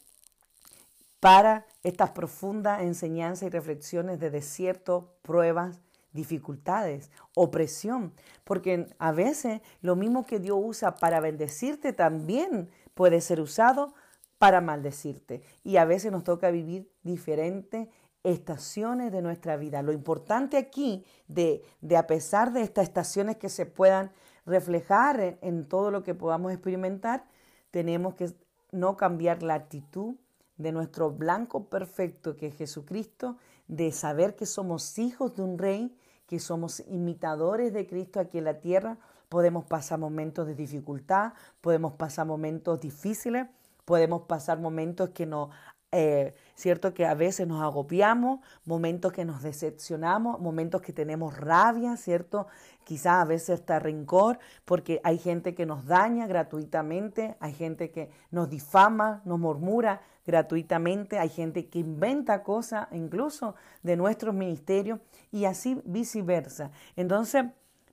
para 1.20 1.66
estas 1.82 2.10
profundas 2.10 2.82
enseñanzas 2.82 3.48
y 3.48 3.50
reflexiones 3.50 4.20
de 4.20 4.30
desierto, 4.30 5.14
pruebas, 5.22 5.80
dificultades, 6.12 7.10
opresión, 7.34 8.12
porque 8.44 8.88
a 8.98 9.12
veces 9.12 9.60
lo 9.80 9.96
mismo 9.96 10.26
que 10.26 10.38
Dios 10.38 10.58
usa 10.60 10.96
para 10.96 11.20
bendecirte 11.20 11.92
también 11.92 12.70
puede 12.94 13.20
ser 13.20 13.40
usado 13.40 13.94
para 14.38 14.60
maldecirte. 14.60 15.42
Y 15.64 15.76
a 15.76 15.84
veces 15.84 16.12
nos 16.12 16.24
toca 16.24 16.50
vivir 16.50 16.90
diferentes 17.02 17.88
estaciones 18.32 19.12
de 19.12 19.22
nuestra 19.22 19.56
vida. 19.56 19.82
Lo 19.82 19.92
importante 19.92 20.56
aquí 20.56 21.04
de, 21.26 21.62
de 21.80 21.96
a 21.96 22.06
pesar 22.06 22.52
de 22.52 22.62
estas 22.62 22.84
estaciones 22.84 23.36
que 23.36 23.48
se 23.48 23.66
puedan 23.66 24.12
reflejar 24.46 25.20
en, 25.20 25.38
en 25.42 25.68
todo 25.68 25.90
lo 25.90 26.02
que 26.02 26.14
podamos 26.14 26.52
experimentar, 26.52 27.24
tenemos 27.70 28.14
que 28.14 28.32
no 28.72 28.96
cambiar 28.96 29.42
la 29.42 29.54
actitud 29.54 30.16
de 30.56 30.72
nuestro 30.72 31.10
blanco 31.10 31.66
perfecto 31.66 32.36
que 32.36 32.48
es 32.48 32.56
Jesucristo, 32.56 33.36
de 33.68 33.92
saber 33.92 34.34
que 34.34 34.46
somos 34.46 34.98
hijos 34.98 35.36
de 35.36 35.42
un 35.42 35.58
rey, 35.58 35.96
que 36.26 36.40
somos 36.40 36.80
imitadores 36.88 37.72
de 37.72 37.86
Cristo 37.86 38.20
aquí 38.20 38.38
en 38.38 38.44
la 38.44 38.60
tierra, 38.60 38.98
podemos 39.28 39.64
pasar 39.64 39.98
momentos 39.98 40.46
de 40.46 40.54
dificultad, 40.54 41.32
podemos 41.60 41.92
pasar 41.94 42.26
momentos 42.26 42.80
difíciles, 42.80 43.46
podemos 43.84 44.22
pasar 44.22 44.58
momentos 44.58 45.10
que 45.10 45.26
no, 45.26 45.50
eh, 45.90 46.34
cierto 46.54 46.92
que 46.92 47.06
a 47.06 47.14
veces 47.14 47.46
nos 47.46 47.62
agobiamos, 47.62 48.40
momentos 48.66 49.12
que 49.12 49.24
nos 49.24 49.42
decepcionamos, 49.42 50.38
momentos 50.38 50.82
que 50.82 50.92
tenemos 50.92 51.38
rabia, 51.38 51.96
cierto, 51.96 52.46
quizás 52.84 53.22
a 53.22 53.24
veces 53.24 53.60
está 53.60 53.78
rencor, 53.78 54.38
porque 54.66 55.00
hay 55.02 55.18
gente 55.18 55.54
que 55.54 55.64
nos 55.64 55.86
daña 55.86 56.26
gratuitamente, 56.26 57.36
hay 57.40 57.54
gente 57.54 57.90
que 57.90 58.10
nos 58.30 58.50
difama, 58.50 59.22
nos 59.24 59.38
murmura, 59.38 60.02
gratuitamente, 60.26 61.18
hay 61.18 61.30
gente 61.30 61.68
que 61.68 61.78
inventa 61.78 62.42
cosas 62.42 62.86
incluso 62.92 63.54
de 63.82 63.96
nuestros 63.96 64.34
ministerios 64.34 65.00
y 65.32 65.46
así 65.46 65.80
viceversa. 65.86 66.70
Entonces, 66.96 67.46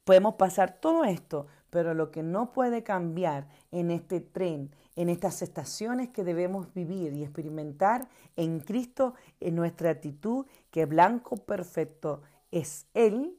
podemos 0.04 0.36
pasar 0.36 0.80
todo 0.82 1.06
esto, 1.06 1.48
pero 1.70 1.94
lo 1.94 2.12
que 2.12 2.24
no 2.24 2.52
puede 2.52 2.84
cambiar 2.84 3.48
en 3.72 3.90
este 3.90 4.20
tren, 4.20 4.70
en 4.96 5.10
estas 5.10 5.42
estaciones 5.42 6.10
que 6.10 6.24
debemos 6.24 6.74
vivir 6.74 7.14
y 7.14 7.24
experimentar 7.24 8.08
en 8.36 8.60
Cristo, 8.60 9.14
en 9.40 9.56
nuestra 9.56 9.90
actitud, 9.90 10.46
que 10.72 10.86
blanco 10.86 11.38
perfecto 11.38 12.22
es 12.52 12.88
Él 12.94 13.38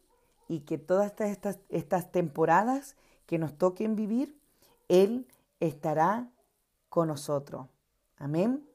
y 0.48 0.60
que 0.60 0.78
todas 0.78 1.12
estas, 1.20 1.58
estas 1.68 2.12
temporadas 2.12 2.96
que 3.26 3.38
nos 3.38 3.56
toquen 3.56 3.96
vivir, 3.96 4.38
Él 4.88 5.26
estará 5.60 6.30
con 6.88 7.08
nosotros. 7.08 7.66
Amén. 8.18 8.66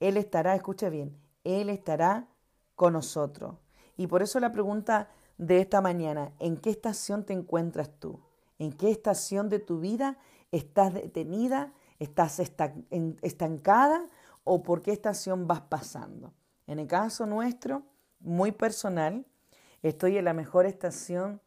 Él 0.00 0.16
estará, 0.16 0.54
escucha 0.54 0.88
bien, 0.88 1.16
Él 1.44 1.70
estará 1.70 2.28
con 2.74 2.92
nosotros. 2.92 3.56
Y 3.96 4.06
por 4.06 4.22
eso 4.22 4.38
la 4.38 4.52
pregunta 4.52 5.10
de 5.38 5.60
esta 5.60 5.80
mañana, 5.80 6.32
¿en 6.38 6.56
qué 6.56 6.70
estación 6.70 7.24
te 7.24 7.32
encuentras 7.32 7.90
tú? 7.98 8.20
¿En 8.58 8.72
qué 8.72 8.90
estación 8.90 9.48
de 9.48 9.60
tu 9.60 9.80
vida 9.80 10.18
estás 10.52 10.94
detenida? 10.94 11.72
¿Estás 11.98 12.40
estancada? 12.40 14.06
¿O 14.44 14.62
por 14.62 14.82
qué 14.82 14.92
estación 14.92 15.46
vas 15.46 15.62
pasando? 15.62 16.32
En 16.66 16.78
el 16.78 16.86
caso 16.86 17.26
nuestro, 17.26 17.82
muy 18.20 18.52
personal, 18.52 19.26
estoy 19.82 20.18
en 20.18 20.24
la 20.24 20.32
mejor 20.32 20.66
estación 20.66 21.40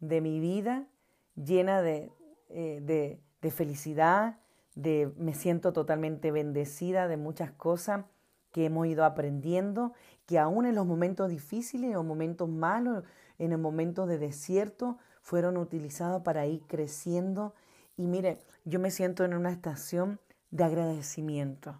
de 0.00 0.20
mi 0.20 0.40
vida, 0.40 0.86
llena 1.34 1.82
de, 1.82 2.12
eh, 2.48 3.20
de, 3.40 3.50
felicidad, 3.50 4.38
de, 4.74 5.12
me 5.16 5.34
siento 5.34 5.72
totalmente 5.72 6.30
bendecida 6.30 7.08
de 7.08 7.16
muchas 7.16 7.52
cosas 7.52 8.04
que 8.52 8.66
hemos 8.66 8.86
ido 8.86 9.04
aprendiendo, 9.04 9.92
que 10.26 10.38
aún 10.38 10.66
en 10.66 10.74
los 10.74 10.86
momentos 10.86 11.30
difíciles, 11.30 11.92
los 11.92 12.04
momentos 12.04 12.48
malos, 12.48 13.04
en 13.38 13.52
el 13.52 13.58
momento 13.58 14.06
de 14.06 14.18
desierto, 14.18 14.98
fueron 15.22 15.56
utilizados 15.56 16.22
para 16.22 16.46
ir 16.46 16.62
creciendo. 16.66 17.54
Y 17.98 18.06
mire, 18.06 18.38
yo 18.64 18.78
me 18.78 18.92
siento 18.92 19.24
en 19.24 19.34
una 19.34 19.50
estación 19.50 20.20
de 20.50 20.64
agradecimiento. 20.64 21.78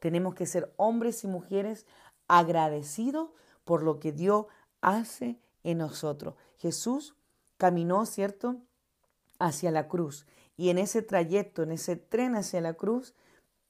Tenemos 0.00 0.34
que 0.34 0.44
ser 0.44 0.74
hombres 0.76 1.22
y 1.22 1.28
mujeres 1.28 1.86
agradecidos 2.26 3.30
por 3.64 3.84
lo 3.84 4.00
que 4.00 4.10
Dios 4.10 4.46
hace 4.80 5.38
en 5.62 5.78
nosotros. 5.78 6.34
Jesús 6.58 7.14
caminó, 7.56 8.04
¿cierto?, 8.04 8.56
hacia 9.38 9.70
la 9.70 9.86
cruz. 9.86 10.26
Y 10.56 10.70
en 10.70 10.78
ese 10.78 11.02
trayecto, 11.02 11.62
en 11.62 11.70
ese 11.70 11.94
tren 11.94 12.34
hacia 12.34 12.60
la 12.60 12.74
cruz, 12.74 13.14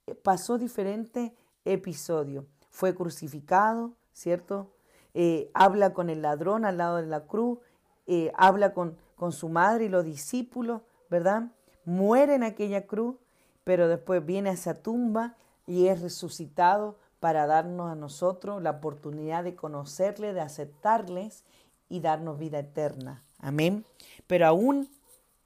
eh, 0.06 0.14
pasó 0.14 0.56
diferentes 0.56 1.32
episodios. 1.66 2.46
Fue 2.70 2.94
crucificado, 2.94 3.94
¿cierto? 4.12 4.72
Eh, 5.12 5.50
habla 5.52 5.92
con 5.92 6.08
el 6.08 6.22
ladrón 6.22 6.64
al 6.64 6.78
lado 6.78 6.96
de 6.96 7.06
la 7.06 7.26
cruz, 7.26 7.58
eh, 8.06 8.32
habla 8.36 8.72
con, 8.72 8.96
con 9.16 9.32
su 9.32 9.50
madre 9.50 9.84
y 9.84 9.88
los 9.90 10.04
discípulos, 10.04 10.80
¿verdad? 11.10 11.52
Muere 11.84 12.34
en 12.34 12.42
aquella 12.42 12.86
cruz, 12.86 13.16
pero 13.64 13.88
después 13.88 14.24
viene 14.24 14.50
a 14.50 14.54
esa 14.54 14.74
tumba 14.74 15.36
y 15.66 15.86
es 15.86 16.00
resucitado 16.00 16.98
para 17.20 17.46
darnos 17.46 17.92
a 17.92 17.94
nosotros 17.94 18.62
la 18.62 18.70
oportunidad 18.70 19.44
de 19.44 19.54
conocerle, 19.54 20.32
de 20.32 20.40
aceptarles 20.40 21.44
y 21.88 22.00
darnos 22.00 22.38
vida 22.38 22.58
eterna. 22.58 23.24
Amén. 23.38 23.84
Pero 24.26 24.46
aún 24.46 24.88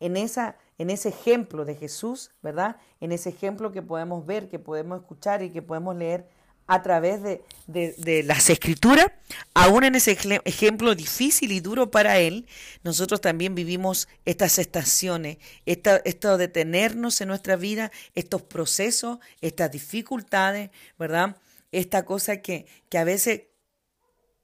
en, 0.01 0.17
esa, 0.17 0.57
en 0.79 0.91
ese 0.91 1.09
ejemplo 1.09 1.65
de 1.65 1.75
Jesús, 1.75 2.31
¿verdad? 2.43 2.77
En 3.01 3.13
ese 3.13 3.31
ejemplo 3.31 3.73
que 3.73 3.83
podemos 3.83 4.25
ver, 4.25 4.49
que 4.49 4.59
podemos 4.59 5.01
escuchar 5.01 5.43
y 5.43 5.51
que 5.51 5.63
podemos 5.63 5.97
leer 5.97 6.29
a 6.67 6.83
través 6.83 7.23
de, 7.23 7.45
de, 7.67 8.23
las 8.23 8.49
escrituras, 8.49 9.07
aún 9.53 9.85
en 9.85 9.95
ese 9.97 10.17
ejemplo 10.45 10.95
difícil 10.95 11.53
y 11.53 11.61
duro 11.61 11.91
para 11.91 12.19
él, 12.19 12.47
nosotros 12.83 13.21
también 13.21 13.55
vivimos 13.55 14.09
estas 14.25 14.59
estaciones, 14.59 15.39
esta, 15.67 15.97
esto 16.05 16.39
de 16.39 16.49
tenernos 16.49 17.21
en 17.21 17.29
nuestra 17.29 17.57
vida, 17.57 17.93
estos 18.15 18.43
procesos, 18.43 19.19
estas 19.43 19.71
dificultades, 19.73 20.71
¿verdad? 20.99 21.37
Esta 21.71 22.05
cosa 22.05 22.41
que, 22.41 22.67
que 22.89 22.99
a 22.99 23.05
veces 23.05 23.43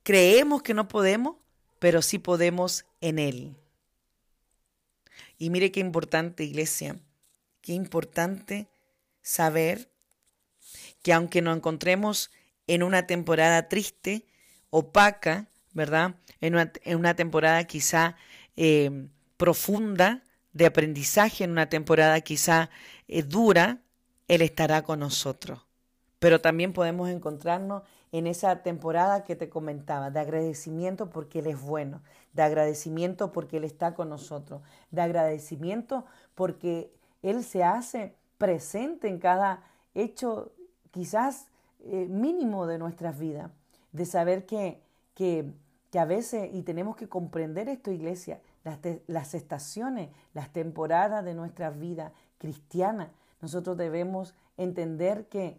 creemos 0.02 0.62
que 0.62 0.74
no 0.74 0.88
podemos, 0.88 1.36
pero 1.78 2.02
sí 2.02 2.18
podemos 2.18 2.84
en 3.00 3.18
él. 3.18 3.56
Y 5.38 5.48
mire 5.48 5.72
qué 5.72 5.80
importante, 5.80 6.44
iglesia, 6.44 7.00
qué 7.62 7.72
importante 7.72 8.68
saber 9.22 9.89
que 11.02 11.12
aunque 11.12 11.42
nos 11.42 11.56
encontremos 11.56 12.30
en 12.66 12.82
una 12.82 13.06
temporada 13.06 13.68
triste, 13.68 14.26
opaca, 14.70 15.48
¿verdad? 15.72 16.14
En 16.40 16.54
una, 16.54 17.14
temporada 17.14 17.64
quizá 17.64 18.16
eh, 18.56 19.08
profunda 19.36 20.22
de 20.52 20.66
aprendizaje, 20.66 21.44
en 21.44 21.50
una 21.50 21.68
temporada 21.68 22.20
quizá 22.20 22.70
eh, 23.08 23.22
dura, 23.22 23.78
Él 24.28 24.42
estará 24.42 24.82
con 24.82 25.00
nosotros. 25.00 25.60
Pero 26.18 26.40
también 26.40 26.72
podemos 26.72 27.08
encontrarnos 27.08 27.82
en 28.12 28.26
esa 28.26 28.62
temporada 28.62 29.24
que 29.24 29.36
te 29.36 29.48
comentaba, 29.48 30.10
de 30.10 30.20
agradecimiento 30.20 31.10
porque 31.10 31.38
Él 31.40 31.46
es 31.46 31.60
bueno, 31.60 32.02
de 32.32 32.42
agradecimiento 32.42 33.32
porque 33.32 33.58
Él 33.58 33.64
está 33.64 33.94
con 33.94 34.08
nosotros, 34.08 34.62
de 34.90 35.02
agradecimiento 35.02 36.04
porque 36.34 36.92
Él 37.22 37.44
se 37.44 37.62
hace 37.62 38.14
presente 38.38 39.08
en 39.08 39.18
cada 39.18 39.62
hecho 39.94 40.52
quizás 40.90 41.48
eh, 41.80 42.06
mínimo 42.08 42.66
de 42.66 42.78
nuestras 42.78 43.18
vidas, 43.18 43.50
de 43.92 44.04
saber 44.04 44.46
que, 44.46 44.82
que, 45.14 45.52
a 45.98 46.04
veces, 46.04 46.50
y 46.52 46.62
tenemos 46.62 46.96
que 46.96 47.08
comprender 47.08 47.68
esto, 47.68 47.90
iglesia, 47.90 48.40
las, 48.64 48.78
las 49.06 49.34
estaciones, 49.34 50.10
las 50.34 50.52
temporadas 50.52 51.24
de 51.24 51.34
nuestra 51.34 51.70
vida 51.70 52.12
cristiana, 52.38 53.10
nosotros 53.40 53.76
debemos 53.76 54.34
entender 54.56 55.26
que 55.28 55.58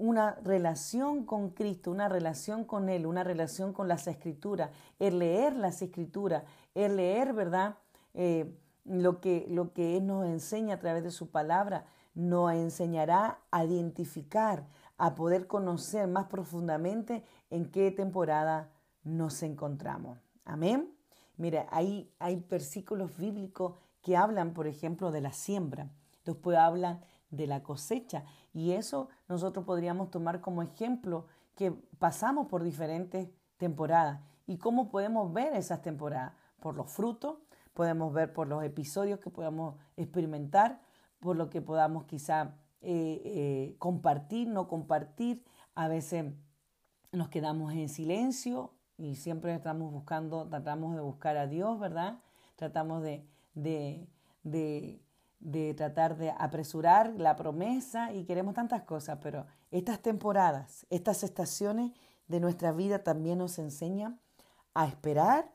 una 0.00 0.36
relación 0.42 1.24
con 1.26 1.50
Cristo, 1.50 1.90
una 1.90 2.08
relación 2.08 2.64
con 2.64 2.88
Él, 2.88 3.06
una 3.06 3.22
relación 3.22 3.72
con 3.72 3.86
las 3.86 4.06
escrituras, 4.06 4.70
el 4.98 5.18
leer 5.18 5.54
las 5.54 5.82
escrituras, 5.82 6.42
el 6.74 6.96
leer, 6.96 7.34
¿verdad? 7.34 7.76
Eh, 8.14 8.50
lo, 8.86 9.20
que, 9.20 9.46
lo 9.50 9.72
que 9.74 9.98
Él 9.98 10.06
nos 10.06 10.26
enseña 10.26 10.76
a 10.76 10.78
través 10.78 11.04
de 11.04 11.10
su 11.10 11.30
palabra, 11.30 11.84
nos 12.20 12.52
enseñará 12.52 13.38
a 13.50 13.64
identificar, 13.64 14.66
a 14.98 15.14
poder 15.14 15.46
conocer 15.46 16.06
más 16.06 16.26
profundamente 16.26 17.24
en 17.48 17.70
qué 17.70 17.90
temporada 17.90 18.70
nos 19.02 19.42
encontramos. 19.42 20.18
Amén. 20.44 20.94
Mira, 21.38 21.66
ahí 21.70 22.12
hay 22.18 22.44
versículos 22.48 23.16
bíblicos 23.16 23.74
que 24.02 24.16
hablan, 24.16 24.52
por 24.52 24.66
ejemplo, 24.66 25.10
de 25.10 25.22
la 25.22 25.32
siembra. 25.32 25.90
Después 26.24 26.58
hablan 26.58 27.00
de 27.30 27.46
la 27.46 27.62
cosecha. 27.62 28.24
Y 28.52 28.72
eso 28.72 29.08
nosotros 29.26 29.64
podríamos 29.64 30.10
tomar 30.10 30.42
como 30.42 30.62
ejemplo 30.62 31.26
que 31.56 31.72
pasamos 31.98 32.48
por 32.48 32.62
diferentes 32.62 33.30
temporadas. 33.56 34.20
¿Y 34.46 34.58
cómo 34.58 34.90
podemos 34.90 35.32
ver 35.32 35.54
esas 35.54 35.80
temporadas? 35.80 36.34
Por 36.60 36.74
los 36.74 36.90
frutos, 36.90 37.38
podemos 37.72 38.12
ver 38.12 38.34
por 38.34 38.46
los 38.46 38.62
episodios 38.62 39.20
que 39.20 39.30
podamos 39.30 39.76
experimentar, 39.96 40.82
por 41.20 41.36
lo 41.36 41.50
que 41.50 41.62
podamos 41.62 42.04
quizá 42.04 42.56
eh, 42.82 43.22
eh, 43.24 43.76
compartir, 43.78 44.48
no 44.48 44.66
compartir. 44.66 45.44
A 45.74 45.86
veces 45.88 46.32
nos 47.12 47.28
quedamos 47.28 47.72
en 47.72 47.88
silencio 47.88 48.72
y 48.96 49.16
siempre 49.16 49.54
estamos 49.54 49.92
buscando, 49.92 50.48
tratamos 50.48 50.94
de 50.94 51.02
buscar 51.02 51.36
a 51.36 51.46
Dios, 51.46 51.78
¿verdad? 51.78 52.20
Tratamos 52.56 53.02
de, 53.02 53.26
de, 53.54 54.06
de, 54.42 55.74
tratar 55.74 56.16
de 56.16 56.30
apresurar 56.30 57.14
la 57.16 57.36
promesa 57.36 58.12
y 58.12 58.24
queremos 58.24 58.54
tantas 58.54 58.82
cosas, 58.82 59.18
pero 59.22 59.46
estas 59.70 60.00
temporadas, 60.00 60.86
estas 60.90 61.22
estaciones 61.22 61.92
de 62.28 62.40
nuestra 62.40 62.72
vida 62.72 63.02
también 63.02 63.38
nos 63.38 63.58
enseñan 63.58 64.20
a 64.74 64.86
esperar 64.86 65.52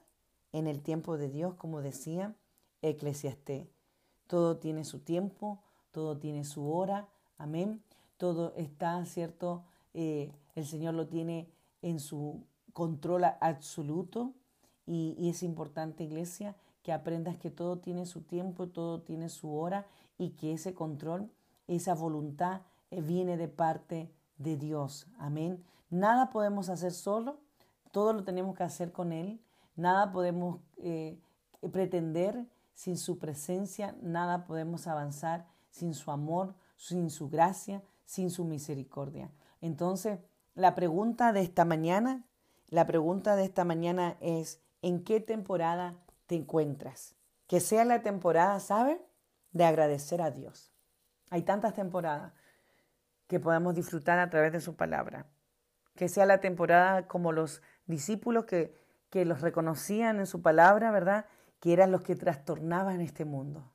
en 0.51 0.67
el 0.67 0.81
tiempo 0.81 1.17
de 1.17 1.29
Dios, 1.29 1.55
como 1.55 1.81
decía 1.81 2.35
Eclesiastés. 2.81 3.74
Todo 4.27 4.57
tiene 4.57 4.83
su 4.83 4.99
tiempo, 4.99 5.59
todo 5.91 6.17
tiene 6.17 6.43
su 6.43 6.71
hora, 6.71 7.07
amén. 7.37 7.81
Todo 8.17 8.53
está, 8.55 9.03
¿cierto? 9.05 9.63
Eh, 9.93 10.31
el 10.55 10.65
Señor 10.65 10.93
lo 10.93 11.07
tiene 11.07 11.49
en 11.81 11.99
su 11.99 12.43
control 12.73 13.23
absoluto 13.39 14.33
y, 14.85 15.29
es 15.29 15.43
importante, 15.43 16.03
iglesia, 16.03 16.55
que 16.83 16.91
aprendas 16.91 17.37
que 17.37 17.49
todo 17.49 17.79
tiene 17.79 18.05
su 18.05 18.21
tiempo, 18.21 18.67
todo 18.67 19.01
tiene 19.01 19.29
su 19.29 19.55
hora 19.55 19.87
y 20.17 20.31
que 20.31 20.53
ese 20.53 20.73
control, 20.73 21.29
esa 21.67 21.95
voluntad 21.95 22.61
eh, 22.91 23.01
viene 23.01 23.37
de 23.37 23.47
parte 23.47 24.11
de 24.37 24.57
Dios. 24.57 25.07
Amén. 25.17 25.63
Nada 25.89 26.29
podemos 26.29 26.69
hacer 26.69 26.91
solo, 26.91 27.37
todo 27.91 28.13
lo 28.13 28.23
tenemos 28.23 28.55
que 28.55 28.63
hacer 28.63 28.91
con 28.91 29.11
Él, 29.11 29.39
nada 29.75 30.11
podemos 30.11 30.59
eh, 30.77 31.17
pretender 31.71 32.45
sin 32.75 32.97
su 32.97 33.17
presencia, 33.17 33.95
nada 34.01 34.45
podemos 34.45 34.85
avanzar 34.85 35.47
sin 35.71 35.93
su 35.93 36.11
amor, 36.11 36.55
sin 36.75 37.09
su 37.09 37.29
gracia, 37.29 37.81
sin 38.03 38.29
su 38.29 38.45
misericordia. 38.45 39.31
Entonces, 39.61 40.19
la 40.53 40.75
pregunta 40.75 41.33
de 41.33 41.41
esta 41.41 41.65
mañana, 41.65 42.25
la 42.69 42.85
pregunta 42.85 43.35
de 43.35 43.45
esta 43.45 43.63
mañana 43.63 44.17
es, 44.19 44.61
¿en 44.81 45.03
qué 45.03 45.19
temporada 45.19 45.95
te 46.27 46.35
encuentras? 46.35 47.15
Que 47.47 47.59
sea 47.59 47.85
la 47.85 48.01
temporada, 48.01 48.59
¿sabe? 48.59 49.01
De 49.51 49.65
agradecer 49.65 50.21
a 50.21 50.31
Dios. 50.31 50.71
Hay 51.29 51.43
tantas 51.43 51.73
temporadas 51.73 52.33
que 53.27 53.39
podamos 53.39 53.73
disfrutar 53.73 54.19
a 54.19 54.29
través 54.29 54.51
de 54.51 54.61
su 54.61 54.75
palabra. 54.75 55.27
Que 55.95 56.09
sea 56.09 56.25
la 56.25 56.41
temporada 56.41 57.07
como 57.07 57.31
los 57.31 57.61
discípulos 57.85 58.45
que, 58.45 58.75
que 59.09 59.23
los 59.23 59.41
reconocían 59.41 60.19
en 60.19 60.25
su 60.25 60.41
palabra, 60.41 60.91
¿verdad? 60.91 61.25
Que 61.65 61.73
eran 61.73 61.91
los 61.91 62.03
que 62.03 62.15
trastornaban 62.15 63.01
este 63.01 63.25
mundo. 63.25 63.73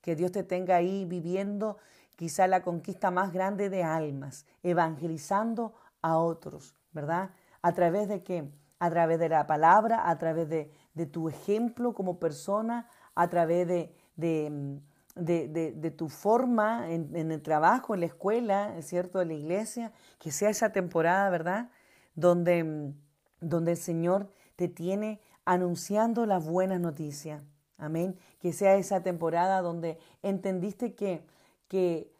Que 0.00 0.16
Dios 0.16 0.32
te 0.32 0.44
tenga 0.44 0.76
ahí 0.76 1.04
viviendo 1.04 1.76
quizá 2.16 2.46
la 2.46 2.62
conquista 2.62 3.10
más 3.10 3.34
grande 3.34 3.68
de 3.68 3.82
almas, 3.82 4.46
evangelizando 4.62 5.74
a 6.00 6.16
otros, 6.16 6.74
¿verdad? 6.90 7.32
¿A 7.60 7.72
través 7.72 8.08
de 8.08 8.22
qué? 8.22 8.50
A 8.78 8.88
través 8.88 9.18
de 9.18 9.28
la 9.28 9.46
palabra, 9.46 10.08
a 10.08 10.16
través 10.16 10.48
de, 10.48 10.72
tu 11.06 11.28
ejemplo 11.28 11.92
como 11.92 12.18
persona, 12.18 12.88
a 13.14 13.28
través 13.28 13.68
de, 13.68 13.94
de, 14.16 15.90
tu 15.94 16.08
forma 16.08 16.90
en, 16.90 17.30
el 17.30 17.42
trabajo, 17.42 17.92
en 17.92 18.00
la 18.00 18.06
escuela, 18.06 18.80
¿cierto? 18.80 19.20
En 19.20 19.28
la 19.28 19.34
iglesia, 19.34 19.92
que 20.18 20.32
sea 20.32 20.48
esa 20.48 20.72
temporada, 20.72 21.28
¿verdad? 21.28 21.68
Donde, 22.14 22.94
donde 23.38 23.72
el 23.72 23.76
Señor 23.76 24.32
te 24.56 24.68
tiene 24.68 25.20
anunciando 25.44 26.26
las 26.26 26.46
buenas 26.46 26.80
noticias. 26.80 27.42
Amén. 27.78 28.16
Que 28.38 28.52
sea 28.52 28.76
esa 28.76 29.02
temporada 29.02 29.60
donde 29.60 29.98
entendiste 30.22 30.94
que, 30.94 31.26
que, 31.68 32.10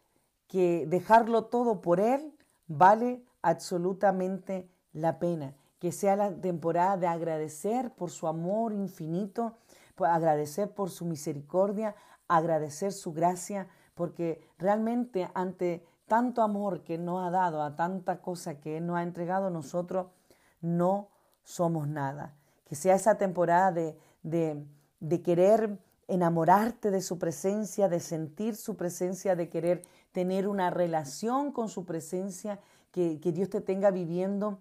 dejarlo 0.87 1.45
todo 1.45 1.81
por 1.81 1.99
Él 1.99 2.33
vale 2.67 3.23
absolutamente 3.41 4.69
la 4.91 5.19
pena. 5.19 5.55
Que 5.79 5.91
sea 5.91 6.15
la 6.15 6.33
temporada 6.33 6.97
de 6.97 7.07
agradecer 7.07 7.91
por 7.91 8.11
su 8.11 8.27
amor 8.27 8.73
infinito, 8.73 9.57
agradecer 9.97 10.73
por 10.73 10.89
su 10.89 11.05
misericordia, 11.05 11.95
agradecer 12.27 12.91
su 12.91 13.13
gracia, 13.13 13.67
porque 13.95 14.41
realmente 14.57 15.29
ante 15.33 15.85
tanto 16.07 16.41
amor 16.41 16.83
que 16.83 16.97
nos 16.97 17.25
ha 17.25 17.31
dado, 17.31 17.61
a 17.63 17.75
tanta 17.75 18.21
cosa 18.21 18.59
que 18.59 18.77
Él 18.77 18.85
nos 18.85 18.97
ha 18.97 19.03
entregado, 19.03 19.49
nosotros 19.49 20.07
no 20.61 21.09
somos 21.43 21.87
nada. 21.87 22.35
Que 22.73 22.77
sea 22.77 22.95
esa 22.95 23.19
temporada 23.19 23.71
de, 23.71 23.95
de, 24.23 24.65
de 24.99 25.21
querer 25.21 25.77
enamorarte 26.07 26.89
de 26.89 27.03
su 27.03 27.19
presencia, 27.19 27.87
de 27.87 27.99
sentir 27.99 28.55
su 28.55 28.75
presencia, 28.75 29.35
de 29.35 29.47
querer 29.47 29.83
tener 30.11 30.47
una 30.47 30.71
relación 30.71 31.51
con 31.51 31.69
su 31.69 31.85
presencia, 31.85 32.59
que, 32.91 33.19
Dios 33.19 33.51
te 33.51 33.61
tenga 33.61 33.91
viviendo 33.91 34.57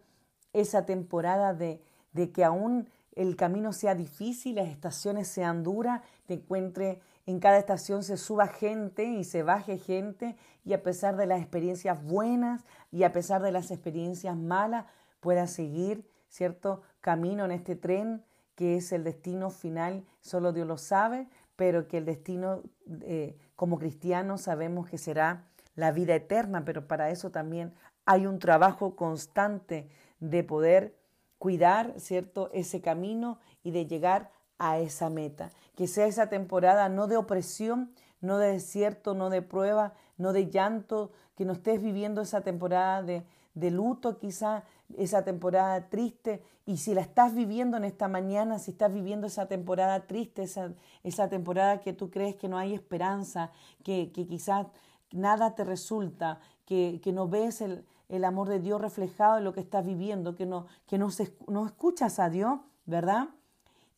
esa 0.53 0.85
temporada 0.85 1.55
de, 1.55 1.81
de 2.13 2.33
que 2.33 2.45
aún 2.45 2.87
el 3.17 3.35
camino 3.35 3.73
sea 3.73 3.95
difícil, 3.95 4.57
las 4.57 4.69
estaciones 4.69 5.27
sean 5.27 5.63
duras, 5.63 6.03
te 6.27 6.35
encuentre 6.35 7.01
en 7.25 7.41
cada 7.41 7.57
estación 7.57 8.05
se 8.05 8.19
suba 8.19 8.47
gente 8.47 9.05
y 9.05 9.25
se 9.25 9.43
baje 9.43 9.79
gente 9.79 10.37
y 10.67 10.75
a 10.75 10.83
pesar 10.83 11.17
de 11.17 11.25
las 11.25 11.41
experiencias 11.41 12.05
buenas 12.05 12.63
y 12.91 13.05
a 13.05 13.13
pesar 13.15 13.41
de 13.41 13.53
las 13.53 13.71
experiencias 13.71 14.37
malas, 14.37 14.85
puedas 15.21 15.51
seguir, 15.51 16.07
¿cierto? 16.29 16.83
Camino 17.03 17.45
en 17.45 17.51
este 17.51 17.77
tren 17.77 18.25
que 18.55 18.77
es 18.77 18.93
el 18.93 19.05
destino 19.05 19.51
final, 19.51 20.05
solo 20.21 20.53
Dios 20.53 20.67
lo 20.67 20.79
sabe, 20.79 21.29
pero 21.57 21.89
que 21.89 21.99
el 21.99 22.05
destino 22.05 22.63
eh, 23.03 23.37
como 23.57 23.79
cristianos 23.79 24.43
sabemos 24.43 24.89
que 24.89 24.99
será 24.99 25.45
la 25.75 25.91
vida 25.91 26.15
eterna, 26.15 26.65
pero 26.65 26.87
para 26.87 27.11
eso 27.11 27.31
también 27.31 27.75
hay 28.05 28.27
un 28.27 28.39
trabajo 28.39 28.95
constante 28.97 29.89
de 30.21 30.45
poder 30.45 30.97
cuidar, 31.39 31.95
¿cierto?, 31.99 32.51
ese 32.53 32.81
camino 32.81 33.39
y 33.63 33.71
de 33.73 33.87
llegar 33.87 34.31
a 34.59 34.79
esa 34.79 35.11
meta. 35.11 35.51
Que 35.75 35.89
sea 35.89 36.07
esa 36.07 36.29
temporada 36.29 36.89
no 36.89 37.07
de 37.09 37.17
opresión, 37.17 37.93
no 38.21 38.39
de 38.39 38.53
desierto, 38.53 39.15
no 39.15 39.31
de 39.31 39.43
prueba, 39.43 39.95
no 40.23 40.33
de 40.33 40.49
llanto, 40.49 41.11
que 41.37 41.45
no 41.45 41.53
estés 41.53 41.83
viviendo 41.83 42.23
esa 42.23 42.41
temporada 42.41 43.03
de, 43.03 43.25
de 43.55 43.71
luto 43.71 44.19
quizá, 44.19 44.65
esa 44.97 45.25
temporada 45.25 45.89
triste. 45.89 46.43
Y 46.65 46.77
si 46.79 46.95
la 46.95 47.01
estás 47.01 47.35
viviendo 47.35 47.77
en 47.77 47.85
esta 47.85 48.09
mañana, 48.09 48.59
si 48.59 48.71
estás 48.71 48.93
viviendo 48.93 49.27
esa 49.27 49.47
temporada 49.47 50.07
triste, 50.07 50.45
esa, 50.45 50.73
esa 51.03 51.29
temporada 51.29 51.81
que 51.81 51.93
tú 51.93 52.11
crees 52.11 52.37
que 52.37 52.49
no 52.49 52.57
hay 52.57 52.75
esperanza, 52.75 53.51
que, 53.83 54.13
que 54.13 54.27
quizás 54.27 54.67
nada 55.11 55.55
te 55.55 55.65
resulta, 55.65 56.41
que, 56.65 57.01
que 57.03 57.13
no 57.13 57.29
ves 57.29 57.61
el, 57.61 57.85
el, 58.09 58.25
amor 58.25 58.49
de 58.49 58.61
Dios 58.61 58.81
reflejado 58.81 59.39
en 59.39 59.45
lo 59.45 59.53
que 59.53 59.61
estás 59.61 59.85
viviendo, 59.85 60.35
que 60.35 60.47
no, 60.47 60.67
que 60.87 60.99
no, 60.99 61.11
se, 61.11 61.37
no 61.49 61.67
escuchas 61.67 62.19
a 62.19 62.31
Dios, 62.31 62.61
¿verdad? 62.87 63.29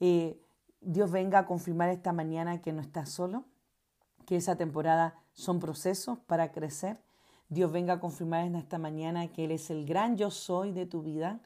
Eh, 0.01 0.41
Dios 0.81 1.11
venga 1.11 1.41
a 1.41 1.47
confirmar 1.47 1.91
esta 1.91 2.13
mañana 2.13 2.61
que 2.61 2.73
no 2.73 2.81
estás 2.81 3.11
solo, 3.11 3.45
que 4.27 4.37
esa 4.37 4.57
temporada 4.57 5.15
son 5.35 5.61
procesos 5.61 6.19
para 6.21 6.53
crecer. 6.53 6.99
Dios 7.49 7.71
venga 7.71 7.95
a 7.95 8.01
confirmar 8.01 8.47
en 8.47 8.55
esta 8.57 8.79
mañana 8.79 9.29
que 9.29 9.45
Él 9.45 9.51
es 9.51 9.71
el 9.71 9.85
gran 9.85 10.17
yo 10.17 10.31
soy 10.31 10.73
de 10.73 10.87
tu 10.87 11.03
vida, 11.03 11.41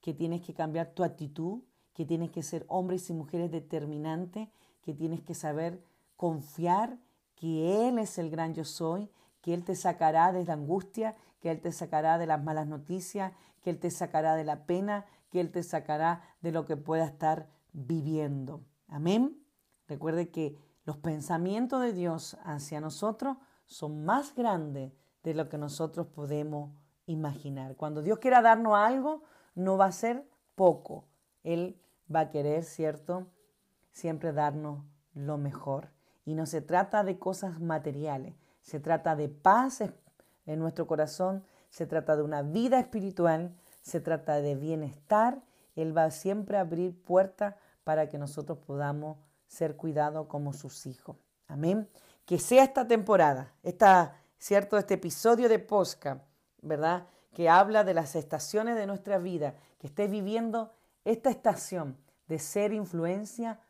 que 0.00 0.12
tienes 0.12 0.42
que 0.42 0.54
cambiar 0.54 0.88
tu 0.88 1.02
actitud, 1.02 1.62
que 1.94 2.04
tienes 2.04 2.30
que 2.30 2.42
ser 2.42 2.64
hombres 2.68 3.08
y 3.10 3.14
mujeres 3.14 3.50
determinantes, 3.50 4.48
que 4.82 4.94
tienes 4.94 5.22
que 5.22 5.34
saber 5.34 5.82
confiar 6.16 6.98
que 7.34 7.88
Él 7.88 7.98
es 7.98 8.18
el 8.18 8.30
gran 8.30 8.54
yo 8.54 8.64
soy, 8.64 9.10
que 9.40 9.54
Él 9.54 9.64
te 9.64 9.74
sacará 9.74 10.32
de 10.32 10.44
la 10.44 10.54
angustia, 10.54 11.16
que 11.40 11.50
Él 11.50 11.60
te 11.60 11.72
sacará 11.72 12.18
de 12.18 12.26
las 12.26 12.42
malas 12.42 12.66
noticias, 12.66 13.32
que 13.62 13.70
Él 13.70 13.78
te 13.78 13.90
sacará 13.90 14.34
de 14.34 14.44
la 14.44 14.66
pena, 14.66 15.06
que 15.30 15.40
Él 15.40 15.50
te 15.50 15.62
sacará 15.62 16.22
de 16.40 16.52
lo 16.52 16.64
que 16.64 16.76
pueda 16.76 17.04
estar 17.04 17.48
viviendo. 17.72 18.62
Amén. 18.88 19.40
Recuerde 19.86 20.30
que 20.30 20.56
los 20.88 20.96
pensamientos 20.96 21.82
de 21.82 21.92
Dios 21.92 22.38
hacia 22.44 22.80
nosotros 22.80 23.36
son 23.66 24.06
más 24.06 24.34
grandes 24.34 24.90
de 25.22 25.34
lo 25.34 25.50
que 25.50 25.58
nosotros 25.58 26.06
podemos 26.06 26.70
imaginar. 27.04 27.76
Cuando 27.76 28.00
Dios 28.00 28.20
quiera 28.20 28.40
darnos 28.40 28.74
algo, 28.74 29.22
no 29.54 29.76
va 29.76 29.84
a 29.84 29.92
ser 29.92 30.26
poco. 30.54 31.04
Él 31.44 31.78
va 32.10 32.20
a 32.20 32.30
querer, 32.30 32.64
¿cierto? 32.64 33.26
Siempre 33.92 34.32
darnos 34.32 34.82
lo 35.12 35.36
mejor. 35.36 35.90
Y 36.24 36.34
no 36.34 36.46
se 36.46 36.62
trata 36.62 37.04
de 37.04 37.18
cosas 37.18 37.60
materiales, 37.60 38.34
se 38.62 38.80
trata 38.80 39.14
de 39.14 39.28
paz 39.28 39.82
en 40.46 40.58
nuestro 40.58 40.86
corazón, 40.86 41.44
se 41.68 41.84
trata 41.84 42.16
de 42.16 42.22
una 42.22 42.40
vida 42.40 42.80
espiritual, 42.80 43.54
se 43.82 44.00
trata 44.00 44.40
de 44.40 44.56
bienestar. 44.56 45.42
Él 45.76 45.94
va 45.94 46.10
siempre 46.10 46.56
a 46.56 46.62
abrir 46.62 46.98
puertas 46.98 47.56
para 47.84 48.08
que 48.08 48.16
nosotros 48.16 48.56
podamos 48.56 49.18
ser 49.48 49.76
cuidados 49.76 50.26
como 50.28 50.52
sus 50.52 50.86
hijos. 50.86 51.16
Amén. 51.48 51.88
Que 52.24 52.38
sea 52.38 52.62
esta 52.62 52.86
temporada, 52.86 53.52
esta, 53.62 54.16
¿cierto? 54.38 54.76
Este 54.78 54.94
episodio 54.94 55.48
de 55.48 55.58
Posca, 55.58 56.22
¿verdad? 56.60 57.06
Que 57.32 57.48
habla 57.48 57.82
de 57.82 57.94
las 57.94 58.14
estaciones 58.14 58.76
de 58.76 58.86
nuestra 58.86 59.18
vida, 59.18 59.54
que 59.78 59.86
estés 59.86 60.10
viviendo 60.10 60.72
esta 61.04 61.30
estación 61.30 61.96
de 62.28 62.38
ser 62.38 62.72
influencia 62.72 63.60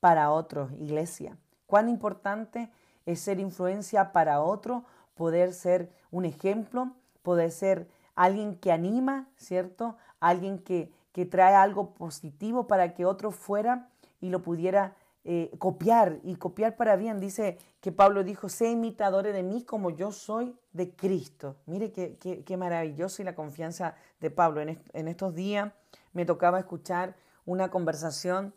para 0.00 0.30
otros, 0.30 0.70
iglesia. 0.72 1.36
Cuán 1.66 1.88
importante 1.88 2.70
es 3.04 3.20
ser 3.20 3.40
influencia 3.40 4.12
para 4.12 4.40
otro, 4.40 4.84
poder 5.14 5.52
ser 5.52 5.90
un 6.10 6.24
ejemplo, 6.24 6.94
poder 7.22 7.50
ser 7.50 7.88
alguien 8.14 8.56
que 8.56 8.70
anima, 8.70 9.28
¿cierto? 9.36 9.96
Alguien 10.20 10.58
que, 10.60 10.92
que 11.12 11.26
trae 11.26 11.54
algo 11.54 11.94
positivo 11.94 12.66
para 12.66 12.94
que 12.94 13.04
otro 13.04 13.32
fuera 13.32 13.88
y 14.20 14.30
lo 14.30 14.42
pudiera 14.42 14.94
eh, 15.24 15.50
copiar 15.58 16.20
y 16.22 16.36
copiar 16.36 16.76
para 16.76 16.96
bien. 16.96 17.20
Dice 17.20 17.58
que 17.80 17.92
Pablo 17.92 18.24
dijo, 18.24 18.48
sé 18.48 18.70
imitadores 18.70 19.34
de 19.34 19.42
mí 19.42 19.64
como 19.64 19.90
yo 19.90 20.12
soy 20.12 20.56
de 20.72 20.94
Cristo. 20.94 21.56
Mire 21.66 21.92
qué, 21.92 22.16
qué, 22.18 22.56
maravilloso 22.56 23.22
y 23.22 23.24
la 23.24 23.34
confianza 23.34 23.94
de 24.20 24.30
Pablo. 24.30 24.60
En, 24.60 24.82
en 24.92 25.08
estos 25.08 25.34
días 25.34 25.72
me 26.12 26.24
tocaba 26.24 26.58
escuchar 26.58 27.16
una 27.46 27.70
conversación 27.70 28.54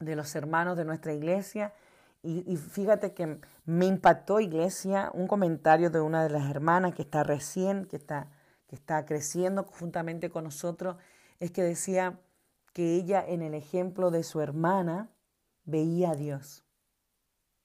de 0.00 0.16
los 0.16 0.34
hermanos 0.34 0.76
de 0.76 0.84
nuestra 0.84 1.12
iglesia 1.12 1.72
y, 2.24 2.56
fíjate 2.56 3.14
que 3.14 3.40
me 3.64 3.86
impactó, 3.86 4.38
iglesia, 4.38 5.10
un 5.12 5.26
comentario 5.26 5.90
de 5.90 6.00
una 6.00 6.22
de 6.22 6.30
las 6.30 6.48
hermanas 6.48 6.94
que 6.94 7.02
está 7.02 7.24
recién, 7.24 7.84
que 7.86 7.96
está, 7.96 8.30
que 8.68 8.76
está 8.76 9.04
creciendo 9.06 9.64
juntamente 9.64 10.30
con 10.30 10.44
nosotros, 10.44 10.96
es 11.40 11.50
que 11.50 11.64
decía 11.64 12.20
que 12.72 12.94
ella 12.94 13.24
en 13.26 13.42
el 13.42 13.54
ejemplo 13.54 14.12
de 14.12 14.22
su 14.22 14.40
hermana 14.40 15.10
veía 15.64 16.10
a 16.10 16.14
Dios, 16.14 16.64